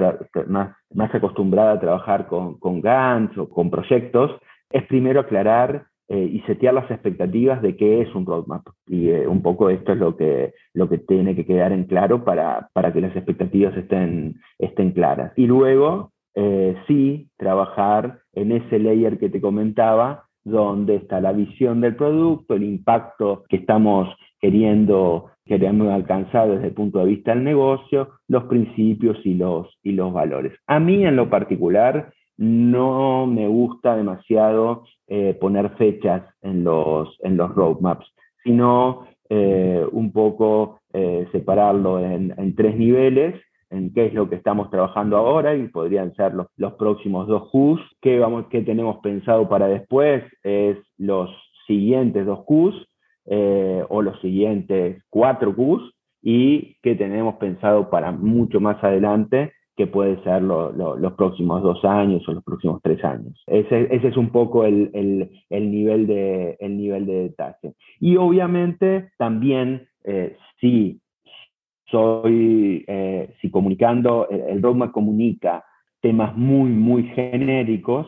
más, 0.47 0.75
más, 0.93 1.13
acostumbrada 1.13 1.73
a 1.73 1.79
trabajar 1.79 2.27
con, 2.27 2.57
con 2.59 2.81
Gantt 2.81 3.37
o 3.37 3.47
con 3.49 3.69
proyectos, 3.69 4.31
es 4.71 4.83
primero 4.87 5.19
aclarar 5.19 5.85
eh, 6.07 6.29
y 6.33 6.41
setear 6.41 6.75
las 6.75 6.89
expectativas 6.91 7.63
de 7.63 7.75
qué 7.75 8.01
es 8.01 8.13
un 8.13 8.27
roadmap. 8.27 8.67
Y 8.87 9.09
eh, 9.09 9.27
un 9.27 9.41
poco 9.41 9.71
esto 9.71 9.93
es 9.93 9.97
lo 9.97 10.15
que, 10.15 10.53
lo 10.73 10.87
que 10.87 10.99
tiene 10.99 11.35
que 11.35 11.45
quedar 11.45 11.71
en 11.71 11.85
claro 11.85 12.23
para, 12.23 12.69
para 12.73 12.93
que 12.93 13.01
las 13.01 13.15
expectativas 13.15 13.75
estén, 13.75 14.35
estén 14.59 14.91
claras. 14.91 15.33
Y 15.35 15.47
luego, 15.47 16.11
eh, 16.35 16.75
sí, 16.85 17.29
trabajar 17.37 18.19
en 18.33 18.51
ese 18.51 18.77
layer 18.77 19.17
que 19.17 19.29
te 19.29 19.39
comentaba, 19.39 20.25
donde 20.43 20.95
está 20.95 21.21
la 21.21 21.31
visión 21.31 21.79
del 21.79 21.95
producto, 21.95 22.53
el 22.53 22.63
impacto 22.63 23.45
que 23.47 23.55
estamos 23.55 24.09
queriendo, 24.39 25.31
queriendo 25.45 25.91
alcanzar 25.91 26.49
desde 26.49 26.67
el 26.67 26.73
punto 26.73 26.99
de 26.99 27.05
vista 27.05 27.33
del 27.33 27.43
negocio, 27.43 28.09
los 28.27 28.43
principios 28.43 29.17
y 29.25 29.35
los, 29.35 29.79
y 29.81 29.93
los 29.93 30.11
valores. 30.13 30.53
A 30.67 30.79
mí 30.79 31.05
en 31.05 31.15
lo 31.15 31.29
particular 31.29 32.11
no 32.37 33.25
me 33.25 33.47
gusta 33.47 33.95
demasiado 33.95 34.83
eh, 35.07 35.37
poner 35.39 35.69
fechas 35.77 36.21
en 36.41 36.65
los, 36.65 37.17
en 37.23 37.37
los 37.37 37.55
roadmaps, 37.55 38.05
sino 38.43 39.07
eh, 39.29 39.83
un 39.91 40.11
poco 40.11 40.79
separarlo 41.33 41.99
en, 41.99 42.33
en, 42.37 42.55
tres 42.55 42.77
niveles, 42.77 43.35
en 43.69 43.93
qué 43.93 44.07
es 44.07 44.13
lo 44.13 44.29
que 44.29 44.35
estamos 44.35 44.69
trabajando 44.69 45.17
ahora 45.17 45.55
y 45.55 45.67
podrían 45.67 46.13
ser 46.15 46.33
los, 46.33 46.47
los 46.57 46.73
próximos 46.73 47.27
dos 47.27 47.49
Qs, 47.51 47.81
qué, 48.01 48.19
vamos, 48.19 48.45
qué 48.49 48.61
tenemos 48.61 48.97
pensado 48.97 49.49
para 49.49 49.67
después, 49.67 50.23
es 50.43 50.77
los 50.97 51.29
siguientes 51.67 52.25
dos 52.25 52.45
Qs, 52.45 52.87
eh, 53.27 53.83
o 53.89 54.01
los 54.03 54.19
siguientes 54.21 55.03
cuatro 55.09 55.55
Qs 55.55 55.91
y 56.21 56.75
que 56.83 56.95
tenemos 56.95 57.35
pensado 57.35 57.89
para 57.89 58.11
mucho 58.11 58.59
más 58.59 58.83
adelante, 58.83 59.53
que 59.75 59.87
puede 59.87 60.23
ser 60.23 60.41
los 60.41 61.13
próximos 61.13 61.61
dos 61.61 61.83
años 61.83 62.27
o 62.27 62.33
los 62.33 62.43
próximos 62.43 62.81
tres 62.81 63.03
años. 63.03 63.43
Ese, 63.45 63.89
es 63.91 64.15
un 64.15 64.29
poco 64.29 64.63
el, 64.63 65.29
nivel 65.49 66.07
de, 66.07 66.55
el 66.59 66.77
nivel 66.77 67.05
de 67.05 67.13
detalle. 67.23 67.73
Y 67.99 68.15
obviamente 68.15 69.09
también 69.17 69.87
eh, 70.03 70.37
si 70.61 71.01
soy, 71.85 72.83
eh, 72.87 73.33
si 73.41 73.49
comunicando, 73.49 74.27
el, 74.29 74.41
el 74.41 74.61
roadmap 74.61 74.91
comunica 74.91 75.63
temas 76.01 76.35
muy, 76.37 76.69
muy 76.69 77.03
genéricos, 77.15 78.07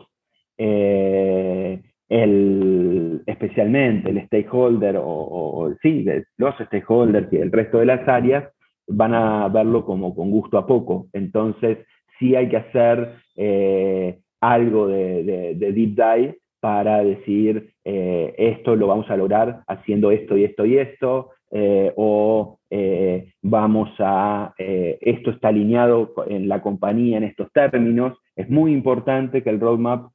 eh, 0.58 1.82
el, 2.10 3.22
especialmente 3.26 4.10
el 4.10 4.26
stakeholder 4.28 4.98
o, 5.00 5.74
sí, 5.82 6.06
los 6.38 6.56
stakeholders 6.56 7.32
y 7.34 7.38
el 7.38 7.52
resto 7.52 7.80
de 7.80 7.88
las 7.88 8.08
áreas 8.08 8.46
van 8.88 9.14
a 9.14 9.48
verlo 9.50 9.84
como 9.86 10.16
con 10.16 10.32
gusto 10.32 10.58
a 10.58 10.66
poco. 10.66 11.08
Entonces, 11.14 11.80
sí 12.20 12.36
hay 12.36 12.50
que 12.50 12.58
hacer 12.58 13.16
eh, 13.36 14.20
algo 14.42 14.88
de, 14.88 15.56
deep 15.56 15.96
dive 15.96 16.38
para 16.60 17.04
decir 17.04 17.74
eh, 17.84 18.34
esto 18.38 18.76
lo 18.76 18.88
vamos 18.88 19.10
a 19.10 19.18
lograr 19.18 19.64
haciendo 19.68 20.12
esto 20.12 20.38
y 20.38 20.44
esto 20.44 20.66
y 20.66 20.78
esto, 20.78 21.32
eh, 21.52 21.94
o 21.96 22.60
vamos 23.42 23.90
a, 24.00 24.54
esto 24.58 25.32
está 25.32 25.48
alineado 25.48 26.14
en 26.28 26.48
la 26.50 26.62
compañía 26.62 27.18
en 27.18 27.24
estos 27.24 27.52
términos. 27.54 28.18
Es 28.36 28.50
muy 28.50 28.74
importante 28.74 29.42
que 29.42 29.50
el 29.50 29.60
roadmap 29.60 30.12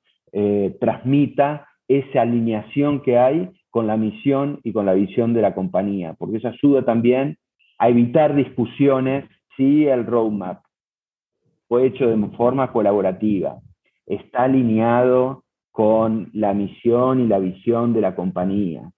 transmita 0.80 1.66
esa 1.88 2.22
alineación 2.22 3.00
que 3.00 3.18
hay 3.18 3.50
con 3.70 3.86
la 3.86 3.96
misión 3.96 4.60
y 4.62 4.72
con 4.72 4.84
la 4.84 4.92
visión 4.92 5.32
de 5.32 5.40
la 5.40 5.54
compañía, 5.54 6.14
porque 6.18 6.36
eso 6.36 6.48
ayuda 6.48 6.84
también 6.84 7.38
a 7.78 7.88
evitar 7.88 8.34
discusiones 8.34 9.24
si 9.56 9.86
el 9.86 10.06
roadmap 10.06 10.62
fue 11.68 11.86
hecho 11.86 12.06
de 12.06 12.36
forma 12.36 12.70
colaborativa, 12.70 13.58
está 14.06 14.44
alineado 14.44 15.44
con 15.70 16.28
la 16.34 16.52
misión 16.52 17.20
y 17.20 17.26
la 17.26 17.38
visión 17.38 17.94
de 17.94 18.02
la 18.02 18.14
compañía, 18.14 18.90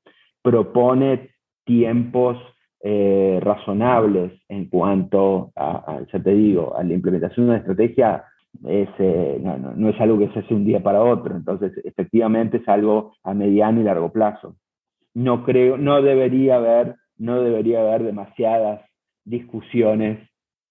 propone 0.43 1.31
tiempos 1.65 2.39
eh, 2.83 3.39
razonables 3.43 4.33
en 4.49 4.67
cuanto 4.67 5.53
a, 5.57 6.01
ya 6.13 6.23
te 6.23 6.35
digo, 6.35 6.77
a 6.77 6.85
la 6.85 6.95
implementación 6.95 7.47
de 7.47 7.51
una 7.51 7.61
estrategia 7.61 8.25
es, 8.63 8.89
eh, 8.99 9.41
no, 9.43 9.89
es 9.89 10.01
algo 10.01 10.19
que 10.19 10.29
se 10.29 10.41
hace 10.41 10.55
un 10.55 10.65
día 10.65 10.83
para 10.83 11.03
otro, 11.03 11.35
entonces 11.35 11.73
efectivamente 11.85 12.59
es 12.59 12.69
algo 12.69 13.15
a 13.23 13.35
mediano 13.35 13.81
y 13.81 13.85
largo 13.85 14.13
plazo. 14.13 14.57
No 15.15 15.45
creo, 15.45 15.77
no 15.77 16.03
debería 16.03 16.57
haber, 16.57 16.97
no 17.19 17.43
debería 17.43 17.81
haber 17.81 18.05
demasiadas 18.05 18.83
discusiones, 19.25 20.19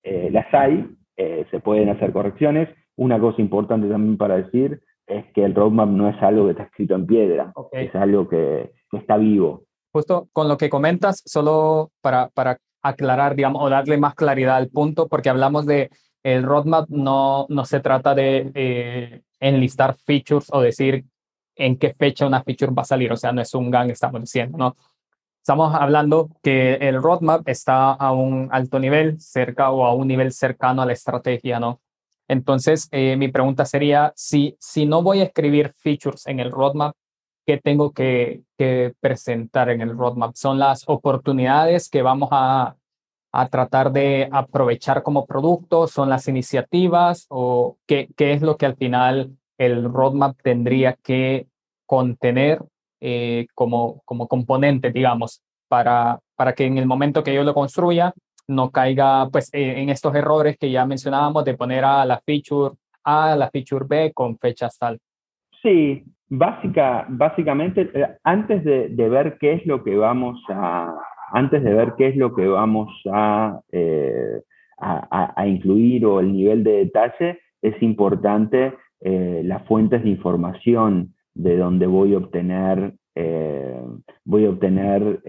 eh, 0.04 0.30
las 0.32 0.54
hay, 0.54 0.88
eh, 1.18 1.46
se 1.52 1.60
pueden 1.60 1.90
hacer 1.90 2.12
correcciones. 2.12 2.70
Una 2.96 3.20
cosa 3.20 3.42
importante 3.42 3.88
también 3.88 4.18
para 4.18 4.38
decir 4.38 4.82
es 5.08 5.26
que 5.34 5.44
el 5.44 5.56
roadmap 5.56 5.90
no 5.90 6.10
es 6.10 6.22
algo 6.22 6.46
que 6.46 6.52
está 6.52 6.64
escrito 6.64 6.96
en 6.96 7.06
piedra, 7.06 7.54
es 7.72 7.94
algo 7.96 8.28
que, 8.28 8.72
que, 8.90 8.98
está 8.98 9.18
vivo. 9.18 9.64
Justo 9.94 10.28
con 10.34 10.48
lo 10.48 10.58
que 10.58 10.70
comentas, 10.70 11.22
solo 11.24 11.92
para, 12.02 12.30
para 12.30 12.58
aclarar, 12.82 13.36
digamos, 13.36 13.64
o 13.64 13.70
darle 13.70 13.98
más 13.98 14.16
claridad 14.16 14.58
al 14.58 14.70
punto, 14.70 15.08
porque 15.08 15.30
hablamos 15.30 15.66
de 15.66 15.92
el 16.24 16.44
roadmap 16.44 16.90
no, 16.90 17.46
no 17.50 17.66
se 17.66 17.80
trata 17.80 18.16
de 18.16 18.52
eh, 18.56 19.22
enlistar 19.40 19.96
features 19.96 20.48
o 20.52 20.62
decir 20.62 21.06
en 21.56 21.78
qué 21.78 21.94
fecha 21.94 22.26
una 22.26 22.44
feature 22.44 22.74
va 22.74 22.82
a 22.82 22.86
salir, 22.86 23.12
o 23.12 23.18
sea, 23.18 23.32
no 23.32 23.42
es 23.42 23.54
un 23.54 23.70
gang, 23.70 23.90
estamos 23.92 24.22
diciendo, 24.22 24.58
¿no? 24.58 24.76
Estamos 25.40 25.76
hablando 25.76 26.30
que 26.42 26.76
el 26.76 27.02
roadmap 27.02 27.48
está 27.48 27.92
a 27.92 28.14
un 28.14 28.48
alto 28.52 28.80
nivel, 28.80 29.20
cerca 29.20 29.72
o 29.72 29.86
a 29.86 29.94
un 29.94 30.08
nivel 30.08 30.32
cercano 30.32 30.82
a 30.82 30.86
la 30.86 30.94
estrategia, 30.94 31.60
¿no? 31.60 31.82
Entonces, 32.28 32.88
eh, 32.92 33.18
mi 33.18 33.28
pregunta 33.28 33.66
sería, 33.66 34.14
si, 34.16 34.56
si 34.60 34.86
no 34.86 35.04
voy 35.04 35.20
a 35.20 35.26
escribir 35.26 35.74
features 35.78 36.26
en 36.28 36.40
el 36.40 36.50
roadmap, 36.50 36.96
¿qué 37.46 37.58
tengo 37.58 37.92
que, 37.92 38.44
que 38.58 38.94
presentar 39.00 39.70
en 39.70 39.82
el 39.82 39.98
roadmap? 39.98 40.36
¿Son 40.36 40.60
las 40.60 40.84
oportunidades 40.88 41.90
que 41.90 42.02
vamos 42.02 42.30
a, 42.32 42.76
a 43.32 43.50
tratar 43.50 43.92
de 43.92 44.30
aprovechar 44.32 45.04
como 45.04 45.26
producto? 45.26 45.88
¿Son 45.88 46.10
las 46.10 46.28
iniciativas 46.28 47.26
o 47.30 47.78
qué, 47.88 48.10
qué 48.16 48.34
es 48.34 48.42
lo 48.42 48.58
que 48.58 48.66
al 48.66 48.76
final 48.76 49.38
el 49.58 49.92
roadmap 49.92 50.38
tendría 50.42 50.94
que 50.94 51.48
contener 51.86 52.64
eh, 53.02 53.48
como, 53.54 54.02
como 54.06 54.28
componente, 54.28 54.92
digamos, 54.92 55.42
para, 55.68 56.20
para 56.36 56.54
que 56.54 56.66
en 56.66 56.78
el 56.78 56.86
momento 56.86 57.24
que 57.24 57.34
yo 57.34 57.44
lo 57.44 57.54
construya 57.54 58.14
no 58.48 58.72
caiga 58.72 59.30
pues, 59.30 59.50
eh, 59.54 59.82
en 59.82 59.90
estos 59.90 60.16
errores 60.16 60.58
que 60.58 60.72
ya 60.72 60.86
mencionábamos 60.86 61.44
de 61.46 61.56
poner 61.56 61.84
a 61.86 62.06
la 62.06 62.22
feature 62.22 62.76
A, 63.04 63.34
a 63.34 63.36
la 63.36 63.50
feature 63.50 63.86
B 63.88 64.14
con 64.14 64.38
fechas 64.38 64.78
tal? 64.78 65.00
Sí, 65.62 66.04
básica, 66.38 67.06
básicamente, 67.10 67.90
eh, 67.94 68.08
antes 68.24 68.63
de, 68.63 69.10
ver 69.10 69.38
qué 69.40 69.54
es 69.54 69.66
lo 69.66 69.84
que 69.84 69.96
vamos 69.96 70.42
a, 70.50 70.96
antes 71.32 71.63
de 71.63 71.74
ver 71.74 71.94
qué 71.98 72.08
es 72.08 72.16
lo 72.16 72.34
que 72.34 72.48
vamos 72.48 72.90
eh, 73.72 74.42
a, 74.80 75.34
a, 75.36 75.48
incluir 75.48 76.06
o 76.06 76.20
el 76.20 76.34
nivel 76.34 76.63
de 76.63 76.86
detalle, 76.86 77.40
es 77.62 77.80
importante 77.82 78.74
eh, 79.02 79.42
las 79.46 79.63
fuentes 79.68 80.04
de 80.04 80.10
información 80.10 81.13
de 81.36 81.58
donde 81.58 81.86
voy 81.86 82.16
a 82.16 82.18
obtener, 82.18 82.94
eh, 83.16 83.82
voy 84.25 84.46
a 84.46 84.50
obtener 84.50 85.22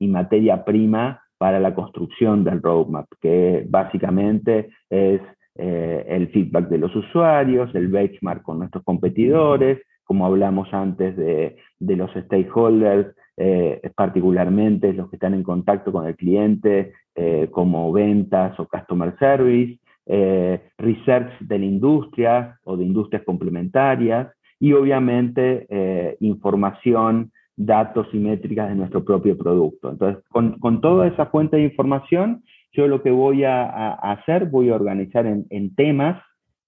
mi 0.00 0.08
materia 0.08 0.64
prima 0.64 1.22
para 1.38 1.60
la 1.60 1.74
construcción 1.74 2.44
del 2.44 2.60
roadmap, 2.60 3.06
que 3.20 3.64
básicamente 3.68 4.70
es 4.90 5.20
el 5.56 6.28
feedback 6.28 6.68
de 6.68 6.78
los 6.78 6.94
usuarios, 6.96 7.72
el 7.74 7.86
benchmark 7.86 8.42
con 8.42 8.58
nuestros 8.58 8.82
competidores, 8.82 9.78
como 10.04 10.26
hablamos 10.26 10.72
antes 10.72 11.16
de, 11.16 11.56
de 11.78 11.96
los 11.96 12.10
stakeholders, 12.12 13.14
eh, 13.36 13.80
particularmente 13.96 14.92
los 14.92 15.10
que 15.10 15.16
están 15.16 15.34
en 15.34 15.42
contacto 15.42 15.90
con 15.90 16.06
el 16.06 16.14
cliente, 16.14 16.92
eh, 17.16 17.48
como 17.50 17.92
ventas 17.92 18.58
o 18.60 18.68
customer 18.68 19.16
service, 19.18 19.78
eh, 20.06 20.60
research 20.78 21.32
de 21.40 21.58
la 21.58 21.64
industria 21.64 22.58
o 22.64 22.76
de 22.76 22.84
industrias 22.84 23.24
complementarias 23.24 24.28
y 24.60 24.72
obviamente 24.72 26.16
información, 26.20 27.32
datos 27.56 28.06
y 28.12 28.18
métricas 28.18 28.68
de 28.68 28.76
nuestro 28.76 29.04
propio 29.04 29.36
producto. 29.36 29.90
Entonces, 29.90 30.22
con, 30.30 30.58
con 30.58 30.80
toda 30.80 31.06
esa 31.08 31.26
fuente 31.26 31.56
de 31.56 31.64
información, 31.64 32.42
yo 32.74 32.88
lo 32.88 33.02
que 33.02 33.10
voy 33.10 33.44
a, 33.44 33.92
hacer, 33.94 34.46
voy 34.46 34.70
a 34.70 34.74
organizar 34.74 35.26
en, 35.26 35.74
temas, 35.74 36.20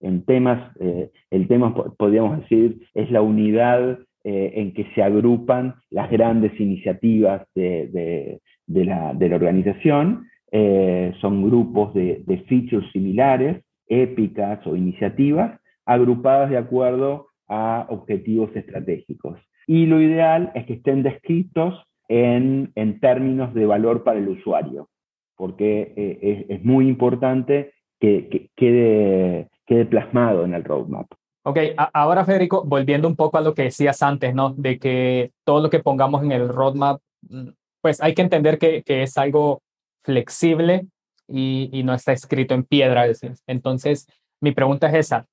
en 0.06 0.24
temas, 0.24 0.74
eh, 0.80 1.10
el 1.30 1.48
tema 1.48 1.74
podríamos 1.74 2.40
decir 2.40 2.88
es 2.94 3.10
la 3.10 3.22
unidad 3.22 3.98
eh, 4.24 4.52
en 4.56 4.72
que 4.74 4.86
se 4.94 5.02
agrupan 5.02 5.74
las 5.90 6.10
grandes 6.10 6.58
iniciativas 6.60 7.46
de, 7.54 8.40
la, 8.66 9.16
organización, 9.34 10.26
eh, 10.52 11.12
son 11.20 11.42
grupos 11.46 11.94
de, 11.94 12.22
de 12.26 12.38
features 12.48 12.90
similares, 12.92 13.62
épicas 13.88 14.66
o 14.66 14.76
iniciativas, 14.76 15.60
agrupadas 15.84 16.50
de 16.50 16.58
acuerdo 16.58 17.28
a 17.48 17.86
objetivos 17.88 18.54
estratégicos. 18.56 19.38
Y 19.66 19.86
lo 19.86 20.00
ideal 20.00 20.52
es 20.54 20.66
que 20.66 20.74
estén 20.74 21.02
descritos 21.02 21.86
en, 22.08 22.72
términos 23.00 23.52
de 23.54 23.66
valor 23.66 24.04
para 24.04 24.18
el 24.18 24.28
usuario, 24.28 24.88
porque 25.36 25.92
eh, 25.96 26.46
es, 26.48 26.64
muy 26.64 26.88
importante 26.88 27.72
que, 28.00 28.50
quede, 28.56 29.48
quede 29.66 29.84
plasmado 29.84 30.44
en 30.44 30.54
el 30.54 30.64
roadmap. 30.64 31.06
Ok, 31.44 31.58
ahora 31.92 32.24
Federico, 32.24 32.64
volviendo 32.64 33.06
un 33.06 33.14
poco 33.14 33.38
a 33.38 33.40
lo 33.40 33.54
que 33.54 33.62
decías 33.62 34.02
antes, 34.02 34.34
¿no? 34.34 34.50
De 34.50 34.78
que 34.78 35.32
todo 35.44 35.60
lo 35.60 35.70
que 35.70 35.78
pongamos 35.78 36.24
en 36.24 36.32
el 36.32 36.48
roadmap, 36.48 37.00
mm, 37.28 37.50
pues 37.80 38.02
hay 38.02 38.14
que 38.14 38.22
entender 38.22 38.58
que, 38.58 38.82
es 38.84 39.16
algo 39.16 39.62
flexible 40.02 40.86
y, 41.28 41.82
no 41.84 41.94
está 41.94 42.12
escrito 42.12 42.54
en 42.54 42.64
piedra. 42.64 43.06
Entonces, 43.46 44.08
mi 44.40 44.52
pregunta 44.52 44.88
es 44.88 44.94
esa. 44.94 45.26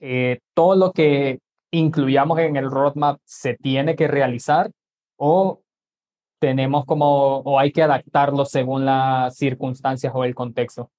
Eh, 0.00 0.40
¿Todo 0.54 0.74
lo 0.74 0.92
que 0.92 1.38
incluyamos 1.70 2.38
en 2.40 2.56
el 2.56 2.70
roadmap 2.70 3.20
se 3.24 3.54
tiene 3.54 3.94
que 3.94 4.08
realizar 4.08 4.70
o 5.16 5.62
tenemos 6.40 6.84
como, 6.86 7.38
o 7.38 7.58
hay 7.58 7.72
que 7.72 7.82
adaptarlo 7.82 8.44
según 8.44 8.84
las 8.84 9.36
circunstancias 9.36 10.12
o 10.14 10.24
el 10.24 10.34
contexto? 10.34 10.90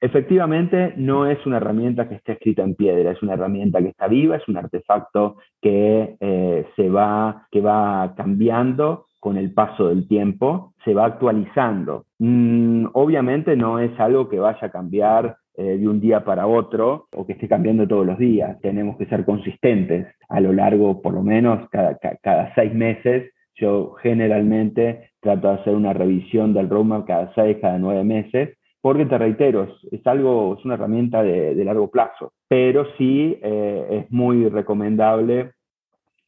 Efectivamente, 0.00 0.92
no 0.96 1.26
es 1.26 1.44
una 1.46 1.56
herramienta 1.56 2.08
que 2.08 2.16
esté 2.16 2.32
escrita 2.32 2.62
en 2.62 2.74
piedra, 2.74 3.12
es 3.12 3.22
una 3.22 3.32
herramienta 3.32 3.80
que 3.80 3.88
está 3.88 4.08
viva, 4.08 4.36
es 4.36 4.46
un 4.46 4.58
artefacto 4.58 5.36
que, 5.60 6.16
eh, 6.20 6.66
se 6.76 6.88
va, 6.90 7.46
que 7.50 7.60
va 7.60 8.14
cambiando 8.16 9.06
con 9.20 9.38
el 9.38 9.52
paso 9.52 9.88
del 9.88 10.06
tiempo, 10.06 10.74
se 10.84 10.92
va 10.92 11.06
actualizando. 11.06 12.04
Mm, 12.18 12.86
obviamente 12.92 13.56
no 13.56 13.78
es 13.78 13.98
algo 13.98 14.28
que 14.28 14.38
vaya 14.38 14.66
a 14.66 14.70
cambiar 14.70 15.36
eh, 15.56 15.78
de 15.78 15.88
un 15.88 16.00
día 16.00 16.22
para 16.22 16.46
otro 16.46 17.08
o 17.12 17.26
que 17.26 17.32
esté 17.32 17.48
cambiando 17.48 17.88
todos 17.88 18.04
los 18.06 18.18
días. 18.18 18.60
Tenemos 18.60 18.98
que 18.98 19.06
ser 19.06 19.24
consistentes 19.24 20.06
a 20.28 20.40
lo 20.40 20.52
largo, 20.52 21.00
por 21.00 21.14
lo 21.14 21.22
menos 21.22 21.68
cada, 21.70 21.96
cada 22.22 22.54
seis 22.54 22.74
meses, 22.74 23.32
yo 23.54 23.94
generalmente 24.02 25.10
trato 25.20 25.48
de 25.48 25.54
hacer 25.54 25.74
una 25.74 25.94
revisión 25.94 26.52
del 26.52 26.68
roadmap 26.68 27.06
cada 27.06 27.32
seis, 27.34 27.56
cada 27.60 27.78
nueve 27.78 28.04
meses, 28.04 28.55
porque 28.86 29.04
te 29.04 29.18
reitero, 29.18 29.66
es, 29.90 30.06
algo, 30.06 30.54
es 30.56 30.64
una 30.64 30.74
herramienta 30.74 31.20
de, 31.20 31.64
largo 31.64 31.90
plazo, 31.90 32.34
pero 32.46 32.86
sí 32.96 33.36
eh, 33.42 33.86
es 33.90 34.12
muy 34.12 34.48
recomendable 34.48 35.54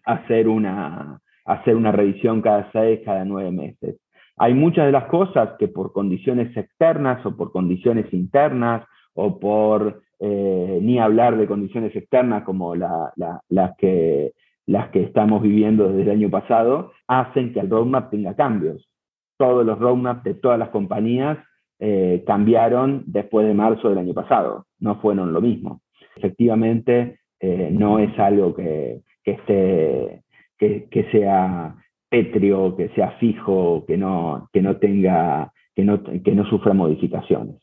hacer 0.05 0.49
una, 0.49 1.21
hacer 1.45 1.77
una 1.77 1.93
revisión 1.93 2.43
cada 2.43 2.69
seis, 2.73 2.99
cada 3.05 3.25
nueve 3.25 3.53
meses. 3.53 4.00
Hay 4.38 4.55
muchas 4.55 4.87
de 4.87 4.91
las 4.91 5.05
cosas 5.05 5.50
que 5.61 5.69
por 5.69 5.93
condiciones 5.93 6.57
externas 6.57 7.25
o 7.25 7.37
por 7.37 7.53
condiciones 7.53 8.12
internas 8.12 8.85
o 9.15 9.38
por 9.38 10.03
eh, 10.19 10.81
ni 10.83 10.99
hablar 10.99 11.37
de 11.37 11.47
condiciones 11.47 11.95
externas 11.95 12.43
como 12.43 12.75
las 12.75 13.77
que 13.79 14.33
las 14.67 14.88
que 14.88 15.05
estamos 15.05 15.43
viviendo 15.43 15.91
desde 15.91 16.03
el 16.03 16.11
año 16.11 16.29
pasado, 16.29 16.91
hacen 17.07 17.53
que 17.53 17.61
el 17.61 17.71
roadmap 17.71 18.11
tenga 18.11 18.35
cambios. 18.35 18.91
Todos 19.37 19.65
los 19.65 19.79
roadmaps 19.79 20.25
de 20.25 20.35
todas 20.35 20.59
las 20.59 20.71
compañías 20.71 21.38
eh, 21.78 22.25
cambiaron 22.26 23.04
después 23.06 23.47
de 23.47 23.54
marzo 23.54 23.88
del 23.88 23.99
año 23.99 24.14
pasado, 24.14 24.66
no 24.80 25.00
fueron 25.00 25.32
lo 25.32 25.40
mismo. 25.40 25.80
Efectivamente, 26.16 27.20
eh, 27.40 27.70
no 27.73 27.99
es 27.99 28.18
algo 28.18 28.54
que, 28.54 29.02
que, 29.23 29.30
esté, 29.32 30.23
que, 30.58 31.08
sea 31.12 31.76
pétreo, 32.08 32.76
que 32.76 32.88
sea 32.90 33.12
fijo, 33.12 33.85
que 33.87 33.97
no, 33.97 34.49
que 34.52 34.61
no 34.61 34.76
tenga, 34.78 35.53
que 35.74 35.85
no, 35.85 36.03
que 36.03 36.33
no 36.33 36.44
sufra 36.46 36.74
modificaciones. 36.74 37.57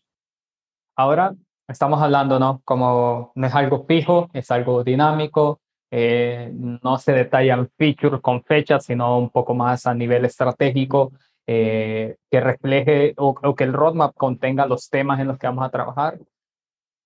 Ahora 0.95 1.33
estamos 1.67 2.01
hablando, 2.01 2.39
¿no? 2.39 2.61
Como 2.63 3.31
no 3.35 3.47
es 3.47 3.53
algo 3.53 3.85
fijo, 3.85 4.29
es 4.33 4.49
algo 4.51 4.83
dinámico, 4.83 5.59
eh, 5.91 6.51
no 6.53 6.97
se 6.97 7.13
detallan 7.13 7.69
features 7.77 8.21
con 8.21 8.43
fechas, 8.43 8.85
sino 8.85 9.17
un 9.17 9.29
poco 9.29 9.53
más 9.53 9.85
a 9.85 9.93
nivel 9.93 10.25
estratégico, 10.25 11.11
eh, 11.47 12.15
que 12.31 12.39
refleje 12.39 13.13
o, 13.17 13.55
que 13.55 13.63
el 13.63 13.73
roadmap 13.73 14.15
contenga 14.15 14.65
los 14.65 14.89
temas 14.89 15.19
en 15.19 15.27
los 15.27 15.38
que 15.38 15.47
vamos 15.47 15.65
a 15.65 15.69
trabajar. 15.69 16.17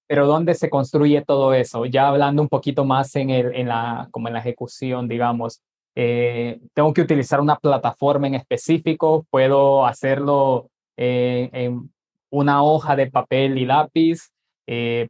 Pero 0.08 0.26
¿dónde 0.26 0.56
se 0.56 0.70
construye 0.70 1.24
todo 1.24 1.54
eso? 1.54 1.86
Ya 1.86 2.08
hablando 2.08 2.42
un 2.42 2.50
poquito 2.50 2.86
más 2.86 3.16
en, 3.16 3.30
el, 3.30 3.54
en, 3.54 3.68
la, 3.68 4.08
como 4.12 4.28
en 4.28 4.34
la 4.34 4.40
ejecución, 4.40 5.08
digamos, 5.08 5.62
eh, 5.96 6.60
tengo 6.74 6.94
que 6.94 7.02
utilizar 7.02 7.42
una 7.42 7.58
plataforma 7.58 8.28
en 8.28 8.36
específico, 8.36 9.26
puedo 9.30 9.86
hacerlo 9.86 10.70
en 10.98 11.90
una 12.32 12.64
hoja 12.64 12.96
de 12.96 13.10
papel 13.10 13.58
y 13.58 13.66
lápiz, 13.66 14.32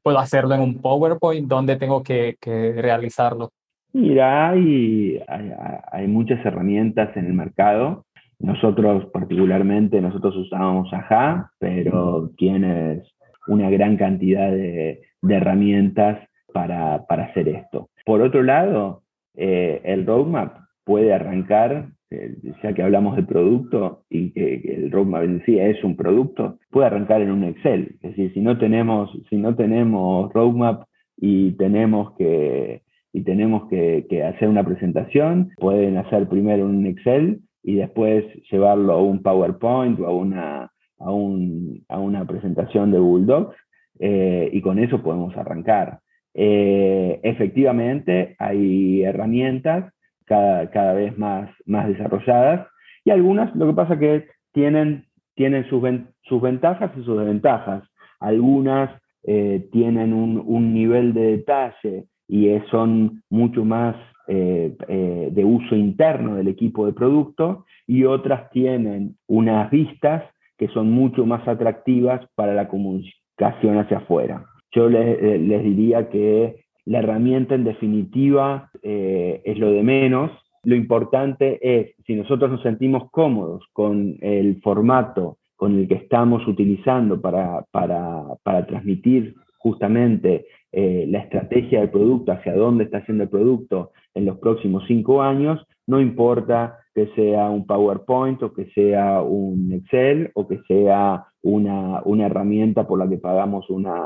puedo 0.03 0.19
hacerlo 0.19 0.53
en 0.55 0.61
un 0.61 0.81
PowerPoint, 0.81 1.47
¿dónde 1.47 1.77
tengo 1.77 2.03
que, 2.03 2.35
que 2.39 2.73
realizarlo? 2.73 3.51
Mira, 3.91 4.49
hay, 4.49 5.19
hay, 5.27 6.07
muchas 6.07 6.45
herramientas 6.45 7.15
en 7.17 7.25
el 7.25 7.33
mercado. 7.33 8.05
Nosotros 8.39 9.05
particularmente, 9.11 10.01
nosotros 10.01 10.35
usábamos 10.37 10.91
AJA, 10.93 11.51
pero 11.59 12.31
tienes 12.37 13.03
una 13.47 13.69
gran 13.69 13.97
cantidad 13.97 14.51
de, 14.51 15.01
herramientas 15.27 16.25
para, 16.53 16.95
hacer 16.95 17.49
esto. 17.49 17.89
Por 18.05 18.21
otro 18.21 18.41
lado, 18.43 19.03
eh, 19.35 19.81
el 19.83 20.05
roadmap 20.05 20.57
puede 20.85 21.13
arrancar, 21.13 21.89
eh, 22.09 22.35
ya 22.63 22.73
que 22.73 22.81
hablamos 22.81 23.17
de 23.17 23.23
producto 23.23 24.03
y 24.09 24.31
que, 24.31 24.55
el 24.55 24.91
roadmap 24.91 25.23
en 25.23 25.43
es 25.45 25.83
un 25.83 25.97
producto, 25.97 26.57
puede 26.71 26.87
arrancar 26.87 27.21
en 27.21 27.31
un 27.31 27.43
Excel. 27.43 27.97
Es 28.01 28.11
decir, 28.11 28.33
si 28.33 28.39
no 28.39 28.57
tenemos, 28.57 29.11
si 29.29 29.37
no 29.37 29.55
tenemos 29.55 30.31
roadmap 30.33 30.83
y 31.17 31.51
tenemos 31.57 32.13
que 32.15 32.81
y 33.11 33.23
tenemos 33.23 33.67
que, 33.69 34.23
hacer 34.23 34.47
una 34.47 34.63
presentación, 34.63 35.49
pueden 35.57 35.97
hacer 35.97 36.29
primero 36.29 36.65
un 36.65 36.85
Excel 36.85 37.41
y 37.63 37.75
después 37.75 38.25
llevarlo 38.51 38.93
a 38.93 39.01
un 39.01 39.21
PowerPoint 39.21 39.99
o 39.99 40.07
a 40.07 40.11
una, 40.11 40.71
a, 40.99 41.11
una 41.11 42.25
presentación 42.25 42.91
de 42.91 42.99
Docs 42.99 43.55
eh, 43.99 44.49
y 44.51 44.61
con 44.61 44.79
eso 44.79 45.01
podemos 45.01 45.35
arrancar. 45.37 45.99
Eh, 46.33 47.19
efectivamente, 47.23 48.35
hay 48.39 49.03
herramientas 49.03 49.93
cada, 50.25 50.69
cada 50.69 50.93
vez 50.93 51.17
más, 51.17 51.49
más 51.65 51.87
desarrolladas 51.87 52.67
y 53.03 53.11
algunas, 53.11 53.53
lo 53.55 53.67
que 53.67 53.73
pasa 53.73 53.99
que 53.99 54.27
tienen, 54.53 55.05
tienen 55.35 55.67
sus, 55.69 55.83
sus 56.23 56.41
ventajas 56.41 56.91
y 56.95 57.03
sus 57.03 57.17
desventajas. 57.17 57.83
Algunas 58.19 58.91
eh, 59.23 59.67
tienen 59.71 60.13
un, 60.13 60.41
un 60.45 60.73
nivel 60.73 61.13
de 61.13 61.37
detalle 61.37 62.05
y 62.27 62.47
son 62.69 63.23
mucho 63.29 63.65
más 63.65 63.95
eh, 64.31 64.75
eh, 64.87 65.29
de 65.31 65.43
uso 65.43 65.75
interno 65.75 66.35
del 66.35 66.49
equipo 66.49 66.85
de 66.85 66.93
producto 66.93 67.65
y 67.87 68.03
otras 68.03 68.51
tienen 68.51 69.15
unas 69.25 69.71
vistas 69.71 70.23
que 70.55 70.67
son 70.67 70.91
mucho 70.91 71.25
más 71.25 71.47
atractivas 71.47 72.21
para 72.35 72.53
la 72.53 72.67
comunicación 72.67 73.79
hacia 73.79 73.97
afuera. 73.97 74.45
Yo 74.71 74.87
les, 74.87 75.17
eh, 75.19 75.61
diría 75.63 76.09
que 76.09 76.63
la 76.85 76.99
herramienta 76.99 77.55
en 77.55 77.63
definitiva 77.63 78.69
es 78.83 79.57
lo 79.57 79.71
de 79.71 79.81
menos. 79.81 80.29
Lo 80.63 80.75
importante 80.75 81.57
es, 81.63 81.95
si 82.05 82.13
nosotros 82.13 82.51
nos 82.51 82.61
sentimos 82.61 83.09
cómodos 83.09 83.63
con 83.73 84.17
el 84.21 84.61
formato 84.61 85.37
con 85.55 85.75
el 85.75 85.87
que 85.87 85.95
estamos 85.95 86.47
utilizando 86.47 87.19
para, 87.19 87.65
para, 87.71 88.25
para 88.43 88.67
transmitir 88.67 89.33
justamente 89.59 90.47
eh, 90.71 91.05
la 91.07 91.19
estrategia 91.19 91.79
del 91.79 91.89
producto, 91.89 92.31
hacia 92.31 92.55
dónde 92.55 92.85
está 92.85 92.99
haciendo 92.99 93.23
el 93.23 93.29
producto 93.29 93.91
en 94.13 94.25
los 94.25 94.37
próximos 94.39 94.83
cinco 94.87 95.21
años, 95.21 95.65
no 95.87 95.99
importa 95.99 96.77
que 96.93 97.07
sea 97.15 97.49
un 97.49 97.65
PowerPoint 97.65 98.41
o 98.43 98.53
que 98.53 98.65
sea 98.71 99.21
un 99.21 99.71
Excel 99.73 100.31
o 100.35 100.47
que 100.47 100.59
sea 100.67 101.25
una, 101.41 102.01
herramienta 102.19 102.87
por 102.87 102.99
la 102.99 103.09
que 103.09 103.17
pagamos 103.17 103.69
una, 103.69 104.05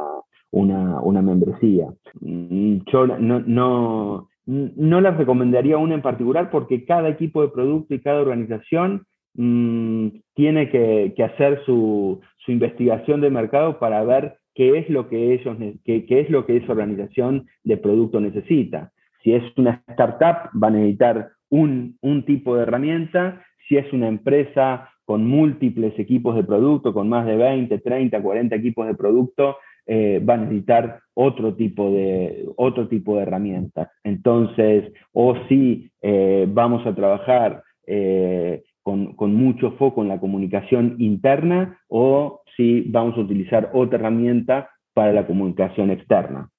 una, 0.52 1.22
membresía. 1.22 1.88
Mm, 2.22 2.78
yo 2.92 3.08
no, 3.08 3.40
no, 3.42 4.30
no 4.46 5.02
les 5.02 5.18
recomendaría 5.18 5.78
una 5.78 5.96
en 5.96 6.02
particular 6.02 6.50
porque 6.50 6.86
cada 6.86 7.10
equipo 7.10 7.42
de 7.42 7.50
producto 7.50 7.94
y 7.94 8.02
cada 8.02 8.22
organización 8.22 9.06
mm, 9.36 10.08
tiene 10.36 10.70
que, 10.70 11.14
hacer 11.24 11.64
su, 11.66 12.22
su 12.38 12.52
investigación 12.52 13.22
de 13.22 13.30
mercado 13.30 13.80
para 13.80 14.04
ver 14.04 14.38
qué 14.56 14.78
es 14.78 14.90
lo 14.90 15.10
que 15.10 15.34
ellos, 15.34 15.58
qué, 15.84 16.06
es 16.08 16.30
lo 16.30 16.46
que 16.46 16.58
esa 16.58 16.72
organización 16.72 17.48
de 17.64 17.78
producto 17.78 18.20
necesita. 18.20 18.92
Si 19.24 19.34
es 19.34 19.44
una 19.58 19.84
startup, 19.90 20.50
va 20.62 20.68
a 20.68 20.72
necesitar 20.72 21.30
un, 21.50 21.98
tipo 22.26 22.56
de 22.56 22.64
herramienta. 22.64 23.44
Si 23.68 23.78
es 23.78 23.92
una 23.94 24.08
empresa 24.08 24.90
con 25.06 25.28
múltiples 25.28 25.98
equipos 25.98 26.36
de 26.36 26.44
producto, 26.44 26.94
con 26.94 27.10
más 27.10 27.26
de 27.26 27.36
20, 27.36 27.78
30, 27.80 28.22
40 28.22 28.56
equipos 28.56 28.88
de 28.88 28.96
producto, 28.96 29.58
eh, 29.86 30.24
va 30.28 30.36
a 30.36 30.38
necesitar 30.38 31.00
otro 31.14 31.56
tipo 31.56 31.92
de, 31.92 32.48
otro 32.56 32.88
tipo 32.88 33.16
de 33.16 33.24
herramientas. 33.24 33.90
Entonces, 34.04 34.92
o 35.12 35.36
si 35.48 35.90
eh, 36.02 36.46
vamos 36.50 36.86
a 36.86 36.96
trabajar 36.96 37.64
eh, 37.86 38.64
con, 38.84 39.16
con, 39.16 39.34
mucho 39.34 39.72
foco 39.72 40.02
en 40.02 40.10
la 40.10 40.20
comunicación 40.20 40.98
interna, 41.00 41.80
o 41.88 42.44
si 42.56 42.82
vamos 42.82 43.18
a 43.18 43.22
utilizar 43.22 43.72
otra 43.74 43.98
herramienta 43.98 44.70
para 44.94 45.14
la 45.14 45.26
comunicación 45.26 45.90
externa. 45.90 46.50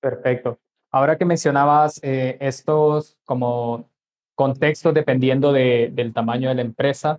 Perfecto. 0.00 0.58
Ahora 0.92 1.18
que 1.18 1.24
mencionabas 1.24 2.00
estos 2.02 3.18
como 3.24 3.90
contextos 4.34 4.94
dependiendo 4.94 5.52
de, 5.52 5.90
del 5.92 6.12
tamaño 6.12 6.48
de 6.48 6.54
la 6.54 6.62
empresa, 6.62 7.18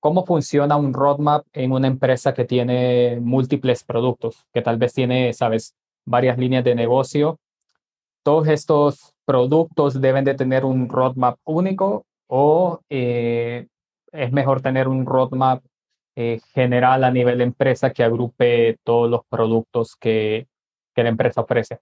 cómo 0.00 0.24
funciona 0.24 0.76
un 0.76 0.92
roadmap 0.92 1.46
en 1.52 1.72
una 1.72 1.88
empresa 1.88 2.34
que 2.34 2.44
tiene 2.44 3.18
múltiples 3.20 3.84
productos, 3.84 4.46
que 4.52 4.62
tal 4.62 4.76
vez 4.76 4.92
tiene, 4.92 5.32
sabes, 5.32 5.74
varias 6.04 6.38
líneas 6.38 6.62
de 6.62 6.74
negocio. 6.74 7.38
Todos 8.22 8.48
estos 8.48 9.14
productos 9.24 10.00
deben 10.00 10.24
de 10.24 10.34
tener 10.34 10.64
un 10.64 10.88
roadmap 10.88 11.38
único 11.44 12.04
o 12.36 12.80
eh, 12.90 13.66
es 14.12 14.32
mejor 14.32 14.60
tener 14.60 14.88
un 14.88 15.06
roadmap 15.06 15.62
eh, 16.16 16.40
general 16.52 17.04
a 17.04 17.10
nivel 17.10 17.38
de 17.38 17.44
empresa 17.44 17.90
que 17.90 18.02
agrupe 18.02 18.78
todos 18.82 19.10
los 19.10 19.20
productos 19.28 19.96
que, 19.96 20.46
que 20.94 21.02
la 21.02 21.10
empresa 21.10 21.42
ofrece. 21.42 21.78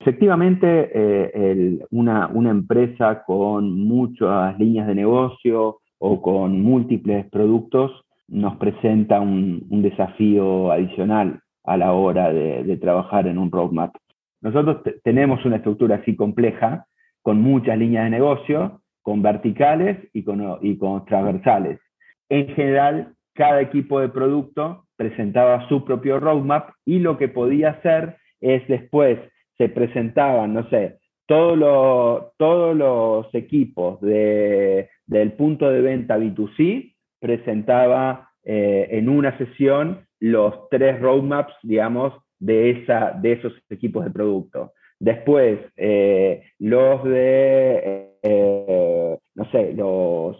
Efectivamente, 0.00 0.90
eh, 0.94 1.78
una, 1.90 2.28
una 2.28 2.50
empresa 2.50 3.24
con 3.24 3.78
muchas 3.78 4.58
líneas 4.58 4.86
de 4.86 4.94
negocio, 4.94 5.80
o 5.98 6.22
con 6.22 6.62
múltiples 6.62 7.26
productos 7.26 8.04
nos 8.28 8.56
presenta 8.56 9.20
un, 9.20 9.66
desafío 9.82 10.70
adicional 10.70 11.40
a 11.64 11.76
la 11.76 11.92
hora 11.92 12.32
de, 12.32 12.76
trabajar 12.76 13.26
en 13.26 13.38
un 13.38 13.50
roadmap. 13.50 13.94
Nosotros 14.40 14.82
tenemos 15.02 15.44
una 15.44 15.56
estructura 15.56 15.96
así 15.96 16.14
compleja, 16.14 16.86
con 17.22 17.40
muchas 17.40 17.78
líneas 17.78 18.04
de 18.04 18.10
negocio, 18.10 18.80
con 19.02 19.22
verticales 19.22 19.98
y 20.12 20.22
con, 20.22 20.58
y 20.62 20.76
con 20.76 21.04
transversales. 21.04 21.80
En 22.28 22.48
general, 22.54 23.14
cada 23.34 23.60
equipo 23.60 24.00
de 24.00 24.08
producto 24.08 24.84
presentaba 24.96 25.68
su 25.68 25.84
propio 25.84 26.20
roadmap 26.20 26.70
y 26.84 26.98
lo 26.98 27.16
que 27.16 27.28
podía 27.28 27.70
hacer 27.70 28.16
es 28.40 28.66
después 28.68 29.18
se 29.56 29.68
presentaban, 29.68 30.54
no 30.54 30.68
sé, 30.68 30.98
todos 31.26 31.58
los, 31.58 32.36
todos 32.36 32.76
los 32.76 33.34
equipos 33.34 34.00
de, 34.00 34.88
del 35.06 35.32
punto 35.32 35.70
de 35.70 35.82
venta 35.82 36.18
B2C 36.18 36.94
presentaba 37.20 38.30
eh, 38.44 38.88
en 38.92 39.08
una 39.08 39.36
sesión 39.36 40.06
los 40.20 40.68
tres 40.70 40.98
roadmaps, 41.00 41.52
digamos, 41.62 42.14
de, 42.38 42.70
esa, 42.70 43.12
de 43.12 43.32
esos 43.32 43.52
equipos 43.68 44.04
de 44.04 44.10
producto. 44.10 44.72
Después, 45.00 45.60
eh, 45.76 46.42
los 46.58 47.04
de, 47.04 48.10
eh, 48.22 49.18
no 49.34 49.50
sé, 49.50 49.72
los, 49.74 50.36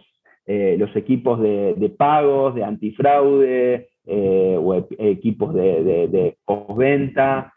los 0.47 0.95
equipos 0.95 1.39
de, 1.39 1.93
pagos, 1.97 2.55
de 2.55 2.63
antifraude, 2.63 3.89
o 4.05 4.87
equipos 4.97 5.53
de, 5.53 5.83
de, 5.83 6.07
de 6.07 6.37
postventa, 6.43 7.53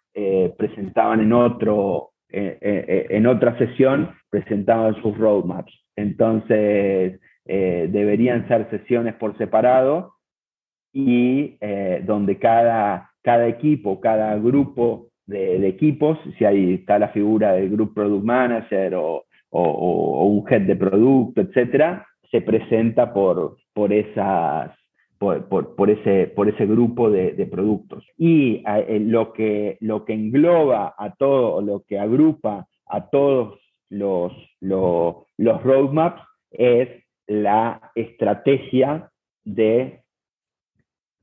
presentaban 0.59 1.21
en 1.21 1.33
otro, 1.33 2.11
en 2.29 3.27
otra 3.27 3.57
sesión, 3.57 4.11
presentaban 4.29 5.01
sus 5.03 5.17
roadmaps. 5.17 5.73
Entonces, 5.97 7.19
eh, 7.45 7.89
deberían 7.91 8.47
ser 8.47 8.71
sesiones 8.71 9.15
por 9.17 9.37
separado 9.37 10.15
y 10.93 11.57
eh, 11.61 12.01
donde 12.07 12.39
cada, 12.39 13.11
cada 13.23 13.49
equipo, 13.49 14.01
cada 14.01 14.37
grupo 14.37 15.09
de, 15.27 15.67
equipos, 15.69 16.19
si 16.39 16.45
ahí 16.45 16.75
está 16.75 16.99
la 16.99 17.09
figura 17.09 17.53
del 17.53 17.71
Group 17.71 17.95
Product 17.95 18.25
Manager 18.25 18.95
o, 18.95 19.25
un 19.55 20.45
head 20.51 20.63
de 20.63 20.77
producto, 20.77 21.43
etcétera, 21.43 22.07
se 22.31 22.41
presenta 22.41 23.13
por, 23.13 23.59
por 23.75 23.93
esas 23.93 24.73
por, 25.19 25.91
ese, 25.91 26.27
por 26.29 26.49
ese 26.49 26.67
grupo 26.67 27.11
de, 27.11 27.47
productos. 27.47 28.05
Y 28.17 28.63
eh, 28.67 28.99
lo, 29.01 29.33
que, 29.33 29.77
lo 29.81 30.05
que 30.05 30.15
engloba 30.15 30.95
a 30.99 31.15
todo, 31.15 31.61
lo 31.63 31.85
que 31.87 31.99
agrupa 31.99 32.67
a 32.87 33.09
todos 33.09 33.61
los, 33.89 34.33
los, 34.61 35.63
roadmaps 35.63 36.23
es 36.51 36.89
la 37.27 37.93
estrategia 37.95 39.11
de 39.45 40.03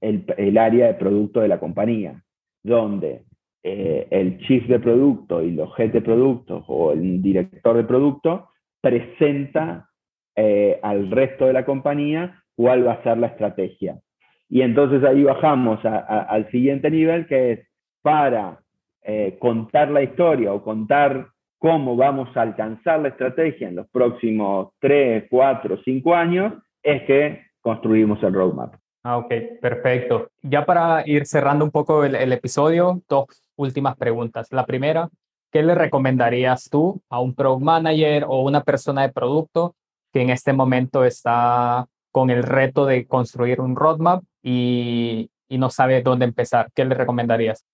el, 0.01 0.57
área 0.57 0.87
de 0.87 0.93
producto 0.93 1.41
de 1.41 1.47
la 1.49 1.59
compañía, 1.59 2.23
donde 2.63 3.23
eh, 3.63 4.07
el 4.09 4.39
chief 4.39 4.67
de 4.67 4.79
producto 4.79 5.41
y 5.41 5.51
los 5.51 5.77
head 5.77 5.91
de 5.91 6.01
productos 6.01 6.63
o 6.67 6.93
el 6.93 7.21
director 7.21 7.75
de 7.75 7.83
producto 7.83 8.49
presenta 8.81 9.89
eh, 10.35 10.79
al 10.81 11.11
resto 11.11 11.45
de 11.45 11.53
la 11.53 11.65
compañía 11.65 12.41
cuál 12.55 12.87
va 12.87 12.93
a 12.93 13.03
ser 13.03 13.17
la 13.17 13.27
estrategia. 13.27 13.99
Y 14.47 14.61
entonces 14.61 15.03
ahí 15.03 15.23
bajamos 15.23 15.79
al 15.83 16.49
siguiente 16.49 16.89
nivel, 16.89 17.27
que 17.27 17.51
es 17.51 17.59
para 18.01 18.59
eh, 19.03 19.37
contar 19.39 19.91
la 19.91 20.01
historia 20.01 20.53
o 20.53 20.63
contar 20.63 21.27
cómo 21.57 21.95
vamos 21.95 22.35
a 22.35 22.41
alcanzar 22.41 23.01
la 23.01 23.09
estrategia 23.09 23.67
en 23.67 23.75
los 23.75 23.87
próximos 23.89 24.69
3, 24.79 25.25
4, 25.29 25.79
5 25.83 26.15
años, 26.15 26.53
es 26.81 27.03
que 27.03 27.41
construimos 27.61 28.21
el 28.23 28.33
roadmap. 28.33 28.73
Ah, 29.03 29.17
ok, 29.17 29.33
perfecto. 29.61 30.29
Ya 30.41 30.65
para 30.65 31.07
ir 31.07 31.25
cerrando 31.25 31.63
un 31.63 31.71
poco 31.71 32.03
el, 32.03 32.33
episodio, 32.33 33.01
dos 33.07 33.25
últimas 33.55 33.95
preguntas. 33.95 34.51
La 34.51 34.65
primera, 34.65 35.09
¿qué 35.51 35.63
le 35.63 35.73
recomendarías 35.73 36.69
tú 36.69 37.01
a 37.09 37.19
un 37.19 37.33
product 37.33 37.63
manager 37.63 38.25
o 38.27 38.43
una 38.43 38.61
persona 38.63 39.03
de 39.03 39.13
producto 39.13 39.75
que 40.11 40.21
en 40.21 40.29
este 40.29 40.53
momento 40.53 41.05
está 41.05 41.87
con 42.11 42.29
el 42.29 42.43
reto 42.43 42.85
de 42.85 43.05
construir 43.05 43.61
un 43.61 43.75
roadmap 43.75 44.23
y, 44.43 45.29
y 45.47 45.57
no 45.57 45.69
sabe 45.69 46.01
dónde 46.01 46.25
empezar? 46.25 46.69
¿Qué 46.75 46.83
le 46.83 46.95
recomendarías? 46.95 47.65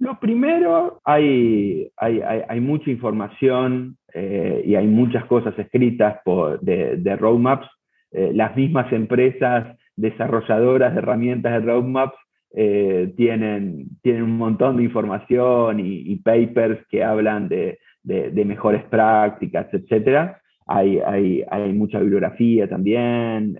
Lo 0.00 0.18
primero, 0.18 0.98
hay, 1.04 1.92
hay, 1.98 2.22
hay, 2.48 2.60
mucha 2.60 2.90
información 2.90 3.98
eh, 4.14 4.62
y 4.64 4.74
hay 4.74 4.86
muchas 4.86 5.26
cosas 5.26 5.56
escritas 5.58 6.16
por, 6.24 6.58
de, 6.60 7.16
roadmaps. 7.16 7.68
Eh, 8.10 8.30
las 8.32 8.56
mismas 8.56 8.90
empresas 8.94 9.76
desarrolladoras 10.00 10.92
de 10.92 10.98
herramientas 10.98 11.52
de 11.52 11.60
roadmaps 11.60 12.16
eh, 12.52 13.12
tienen, 13.16 13.88
tienen 14.02 14.24
un 14.24 14.36
montón 14.36 14.76
de 14.76 14.84
información 14.84 15.80
y, 15.80 16.16
papers 16.16 16.84
que 16.88 17.04
hablan 17.04 17.48
de, 17.48 17.78
mejores 18.04 18.84
prácticas, 18.84 19.66
etc. 19.72 20.32
Hay, 20.66 20.98
hay, 20.98 21.44
hay 21.50 21.72
mucha 21.72 22.00
bibliografía 22.00 22.68
también. 22.68 23.58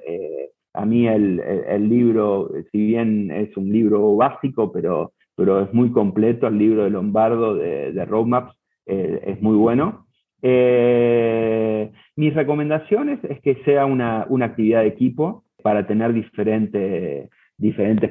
a 0.75 0.85
mí 0.85 1.07
el, 1.07 1.41
el 1.41 1.89
libro, 1.89 2.51
si 2.73 2.79
bien 2.87 3.31
es 3.31 3.57
un 3.57 3.71
libro 3.71 4.17
básico, 4.17 4.73
pero 4.73 5.13
pero 5.41 5.63
es 5.63 5.73
muy 5.73 5.91
completo. 5.91 6.49
El 6.49 6.59
libro 6.59 6.85
de 6.85 6.91
Lombardo 6.91 7.55
de, 7.55 8.05
Roadmaps 8.05 8.55
eh, 8.85 9.23
es 9.25 9.41
muy 9.41 9.57
bueno. 9.57 10.07
Eh, 10.43 11.91
mis 12.15 12.35
recomendaciones 12.35 13.19
es 13.25 13.41
que 13.41 13.55
sea 13.65 13.87
una, 13.87 14.27
actividad 14.43 14.83
de 14.83 14.89
equipo 14.89 15.45
para 15.61 15.87
tener 15.87 16.13
diferentes, 16.13 17.31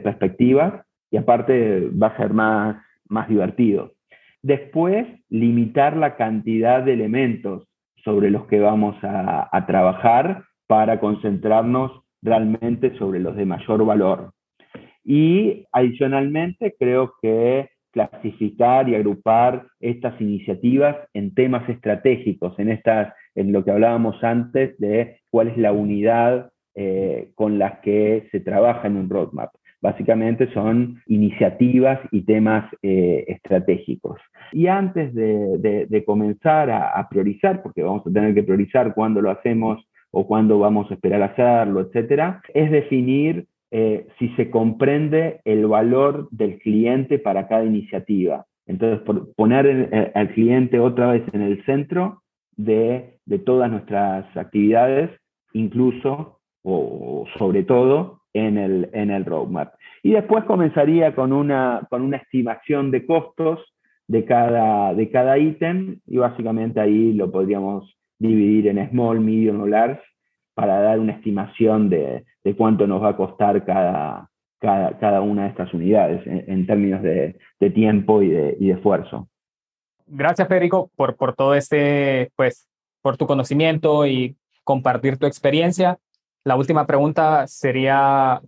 perspectivas 0.01 0.85
y 1.11 1.17
aparte 1.17 1.89
va 1.89 2.07
a 2.07 2.17
ser 2.17 2.33
más, 2.33 2.77
más 3.07 3.27
divertido. 3.27 3.93
Después, 4.41 5.05
limitar 5.29 5.97
la 5.97 6.15
cantidad 6.15 6.83
de 6.83 6.93
elementos 6.93 7.67
sobre 8.03 8.31
los 8.31 8.45
que 8.47 8.59
vamos 8.59 8.95
a, 9.03 9.49
a 9.51 9.65
trabajar 9.65 10.43
para 10.67 10.99
concentrarnos 10.99 12.03
realmente 12.21 12.97
sobre 12.97 13.19
los 13.19 13.35
de 13.35 13.45
mayor 13.45 13.85
valor. 13.85 14.31
Y 15.03 15.65
adicionalmente 15.71 16.75
creo 16.77 17.13
que 17.21 17.69
clasificar 17.91 18.87
y 18.87 18.95
agrupar 18.95 19.67
estas 19.79 20.19
iniciativas 20.21 20.95
en 21.13 21.33
temas 21.33 21.67
estratégicos, 21.69 22.57
en, 22.59 22.69
estas, 22.69 23.13
en 23.35 23.51
lo 23.51 23.63
que 23.63 23.71
hablábamos 23.71 24.23
antes 24.23 24.77
de 24.79 25.19
cuál 25.29 25.49
es 25.49 25.57
la 25.57 25.71
unidad 25.71 26.51
eh, 26.75 27.31
con 27.35 27.59
las 27.59 27.79
que 27.79 28.27
se 28.31 28.39
trabaja 28.39 28.87
en 28.87 28.97
un 28.97 29.09
roadmap. 29.09 29.51
Básicamente 29.81 30.51
son 30.53 31.01
iniciativas 31.07 31.99
y 32.11 32.23
temas 32.23 32.69
eh, 32.81 33.25
estratégicos. 33.27 34.19
Y 34.51 34.67
antes 34.67 35.13
de, 35.13 36.03
comenzar 36.05 36.69
a, 36.69 36.89
a, 36.89 37.07
priorizar, 37.07 37.61
porque 37.61 37.83
vamos 37.83 38.05
a 38.05 38.11
tener 38.11 38.33
que 38.33 38.43
priorizar 38.43 38.93
cuándo 38.93 39.21
lo 39.21 39.31
hacemos 39.31 39.83
o 40.11 40.27
cuándo 40.27 40.59
vamos 40.59 40.89
a 40.89 40.95
esperar 40.95 41.21
a 41.21 41.27
hacerlo, 41.27 41.81
etcétera, 41.81 42.41
es 42.53 42.71
definir 42.71 43.45
eh, 43.71 44.07
si 44.17 44.29
se 44.29 44.49
comprende 44.49 45.41
el 45.45 45.67
valor 45.67 46.27
del 46.31 46.57
cliente 46.57 47.19
para 47.19 47.47
cada 47.47 47.63
iniciativa. 47.63 48.45
Entonces, 48.65 49.01
poner 49.35 50.11
al 50.15 50.29
cliente 50.33 50.79
otra 50.79 51.11
vez 51.11 51.23
en 51.33 51.41
el 51.41 51.63
centro 51.65 52.23
de, 52.55 53.19
todas 53.45 53.69
nuestras 53.69 54.25
actividades, 54.35 55.11
incluso 55.53 56.38
o 56.63 57.25
sobre 57.37 57.63
todo 57.63 58.21
en 58.33 58.57
el, 58.57 58.89
en 58.93 59.11
el 59.11 59.25
roadmap. 59.25 59.73
Y 60.03 60.11
después 60.11 60.43
comenzaría 60.45 61.15
con 61.15 61.33
una, 61.33 61.87
con 61.89 62.01
una 62.01 62.17
estimación 62.17 62.91
de 62.91 63.05
costos 63.05 63.59
de 64.07 64.25
cada, 64.25 64.93
de 64.93 65.09
cada 65.09 65.37
ítem 65.37 65.99
y 66.07 66.17
básicamente 66.17 66.79
ahí 66.79 67.13
lo 67.13 67.31
podríamos 67.31 67.95
dividir 68.17 68.67
en 68.67 68.89
small, 68.89 69.19
medium 69.19 69.61
o 69.61 69.67
large 69.67 70.01
para 70.53 70.81
dar 70.81 70.99
una 70.99 71.13
estimación 71.13 71.89
de, 71.89 72.25
de 72.43 72.55
cuánto 72.55 72.87
nos 72.87 73.03
va 73.03 73.09
a 73.09 73.17
costar 73.17 73.63
cada, 73.65 74.29
cada, 74.59 74.97
cada 74.97 75.21
una 75.21 75.43
de 75.43 75.49
estas 75.49 75.73
unidades 75.73 76.21
en, 76.25 76.65
términos 76.65 77.01
de, 77.01 77.37
de, 77.59 77.69
tiempo 77.69 78.21
y 78.21 78.29
de, 78.29 78.57
y 78.59 78.67
de 78.67 78.73
esfuerzo. 78.73 79.29
Gracias, 80.07 80.47
Federico, 80.47 80.91
por, 80.95 81.15
por 81.15 81.35
todo 81.35 81.53
este, 81.53 82.31
pues, 82.35 82.67
por 83.01 83.15
tu 83.15 83.27
conocimiento 83.27 84.05
y 84.05 84.35
compartir 84.63 85.17
tu 85.17 85.27
experiencia. 85.27 85.97
La 86.43 86.55
última 86.55 86.85
pregunta 86.85 87.47
sería 87.47 88.41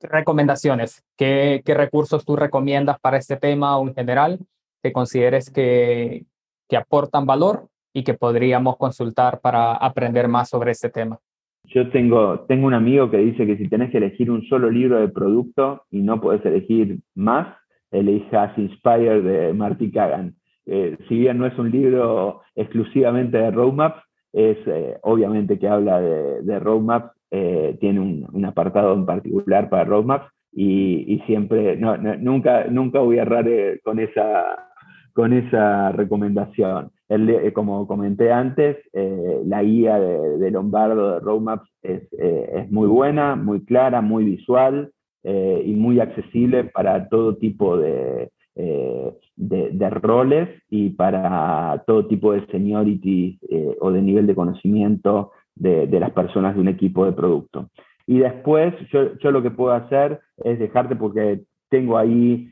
recomendaciones. 0.00 1.04
¿Qué, 1.16 1.62
¿Qué, 1.64 1.74
recursos 1.74 2.24
tú 2.24 2.36
recomiendas 2.36 2.98
para 3.00 3.16
este 3.16 3.36
tema 3.36 3.76
o 3.78 3.86
en 3.86 3.94
general 3.94 4.38
que 4.82 4.92
consideres 4.92 5.50
que, 5.50 6.24
que 6.68 6.76
aportan 6.76 7.26
valor 7.26 7.68
y 7.92 8.04
que 8.04 8.14
podríamos 8.14 8.76
consultar 8.76 9.40
para 9.40 9.72
aprender 9.72 10.28
más 10.28 10.50
sobre 10.50 10.72
este 10.72 10.90
tema? 10.90 11.18
Yo 11.64 11.90
tengo, 11.90 12.40
tengo 12.40 12.66
un 12.66 12.74
amigo 12.74 13.10
que 13.10 13.18
dice 13.18 13.46
que 13.46 13.56
si 13.56 13.68
tenés 13.68 13.90
que 13.90 13.98
elegir 13.98 14.30
un 14.30 14.42
solo 14.46 14.70
libro 14.70 15.00
de 15.00 15.08
producto 15.08 15.84
y 15.90 16.00
no 16.00 16.20
podés 16.20 16.44
elegir 16.44 17.00
más, 17.14 17.56
elijas 17.90 18.56
Inspire 18.56 19.20
de 19.20 19.52
Marty 19.52 19.90
Kagan. 19.90 20.36
Eh, 20.66 20.96
si 21.08 21.18
bien 21.18 21.38
no 21.38 21.46
es 21.46 21.58
un 21.58 21.70
libro 21.70 22.42
exclusivamente 22.54 23.38
de 23.38 23.50
roadmaps, 23.50 24.02
es 24.36 24.58
eh, 24.66 24.98
obviamente 25.02 25.58
que 25.58 25.66
habla 25.66 25.98
de, 25.98 26.42
de 26.42 26.58
roadmaps, 26.60 27.10
eh, 27.30 27.76
tiene 27.80 28.00
un, 28.00 28.28
un, 28.30 28.44
apartado 28.44 28.92
en 28.92 29.06
particular 29.06 29.70
para 29.70 29.84
roadmaps 29.84 30.30
y, 30.52 31.14
y 31.14 31.20
siempre, 31.20 31.76
no, 31.76 31.96
nunca, 31.96 32.66
nunca 32.66 33.00
voy 33.00 33.18
a 33.18 33.22
errar 33.22 33.48
con 33.82 33.98
esa, 33.98 34.68
con 35.14 35.32
esa 35.32 35.90
recomendación. 35.92 36.90
El, 37.08 37.52
como 37.54 37.86
comenté 37.86 38.30
antes, 38.30 38.76
eh, 38.92 39.40
la 39.46 39.62
guía 39.62 39.98
de, 39.98 40.36
de, 40.36 40.50
Lombardo 40.50 41.14
de 41.14 41.20
Roadmaps 41.20 41.68
es, 41.82 42.02
eh, 42.18 42.50
es, 42.56 42.70
muy 42.70 42.88
buena, 42.88 43.36
muy 43.36 43.64
clara, 43.64 44.02
muy 44.02 44.24
visual 44.24 44.90
eh, 45.24 45.62
y 45.64 45.72
muy 45.74 46.00
accesible 46.00 46.64
para 46.64 47.08
todo 47.08 47.36
tipo 47.36 47.78
de, 47.78 48.30
de, 48.56 49.70
de, 49.70 49.90
roles 49.90 50.48
y 50.70 50.90
para 50.90 51.84
todo 51.86 52.06
tipo 52.06 52.32
de 52.32 52.46
seniority 52.46 53.38
o 53.80 53.92
de 53.92 54.00
nivel 54.00 54.26
de 54.26 54.34
conocimiento 54.34 55.32
de, 55.54 55.86
las 56.00 56.12
personas 56.12 56.54
de 56.54 56.62
un 56.62 56.68
equipo 56.68 57.04
de 57.04 57.12
producto. 57.12 57.68
Y 58.06 58.18
después 58.18 58.74
yo, 58.90 59.16
yo 59.18 59.30
lo 59.30 59.42
que 59.42 59.50
puedo 59.50 59.72
hacer 59.72 60.20
es 60.42 60.58
dejarte 60.58 60.96
porque 60.96 61.42
tengo 61.68 61.98
ahí 61.98 62.50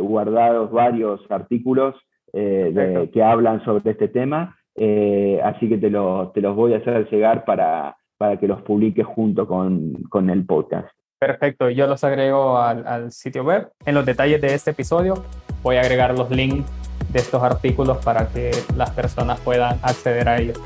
guardados 0.00 0.70
varios 0.70 1.20
artículos 1.30 1.96
eh, 2.32 3.08
que 3.12 3.22
hablan 3.22 3.64
sobre 3.64 3.90
este 3.90 4.08
tema, 4.08 4.54
eh, 4.76 5.40
así 5.42 5.66
que 5.66 5.78
te, 5.78 5.88
lo, 5.88 6.30
te, 6.34 6.42
los 6.42 6.54
voy 6.54 6.74
a 6.74 6.76
hacer 6.76 7.08
llegar 7.10 7.46
para, 7.46 7.96
para 8.18 8.36
que 8.38 8.46
los 8.46 8.60
publiques 8.62 9.06
junto 9.06 9.46
con, 9.46 9.94
con, 10.10 10.28
el 10.28 10.44
podcast. 10.44 10.88
Perfecto, 11.18 11.68
yo 11.68 11.86
los 11.86 12.04
agrego 12.04 12.58
al, 12.58 12.86
al, 12.86 13.12
sitio 13.12 13.42
web. 13.42 13.70
En 13.84 13.94
los 13.94 14.06
detalles 14.06 14.40
de 14.40 14.54
este 14.54 14.70
episodio 14.70 15.24
voy 15.62 15.76
a 15.76 15.80
agregar 15.80 16.16
los 16.16 16.30
links 16.30 16.70
de 17.10 17.18
estos 17.18 17.42
artículos 17.42 17.98
para 18.04 18.28
que 18.28 18.52
las 18.76 18.90
personas 18.90 19.40
puedan 19.40 19.78
acceder 19.82 20.28
a 20.28 20.38
ellos. 20.38 20.60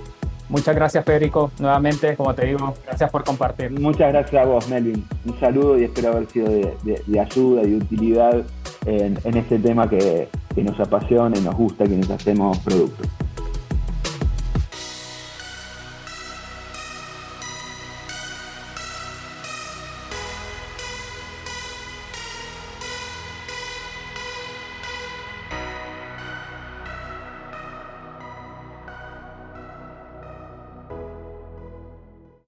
Muchas 0.49 0.75
gracias, 0.75 1.05
Federico. 1.07 1.51
Nuevamente, 1.59 2.15
como 2.17 2.35
te 2.35 2.45
digo, 2.45 2.75
gracias 2.85 3.11
por 3.11 3.25
compartir. 3.25 3.71
Muchas 3.71 4.13
gracias 4.13 4.43
a 4.43 4.47
vos, 4.47 4.69
Melvin. 4.69 5.03
Un 5.25 5.41
saludo 5.41 5.79
y 5.79 5.85
espero 5.85 6.11
haber 6.13 6.29
sido 6.29 6.51
de, 6.51 6.77
de, 6.83 7.03
de 7.07 7.21
ayuda 7.21 7.63
y 7.63 7.71
de 7.71 7.77
utilidad 7.77 8.43
en, 8.85 9.19
en 9.25 9.37
este 9.39 9.59
tema 9.59 9.89
que, 9.89 10.29
que 10.55 10.63
nos 10.63 10.79
apasiona 10.79 11.39
y 11.39 11.41
nos 11.41 11.55
gusta 11.55 11.87
quienes 11.87 12.11
hacemos 12.11 12.59
productos. 12.59 13.09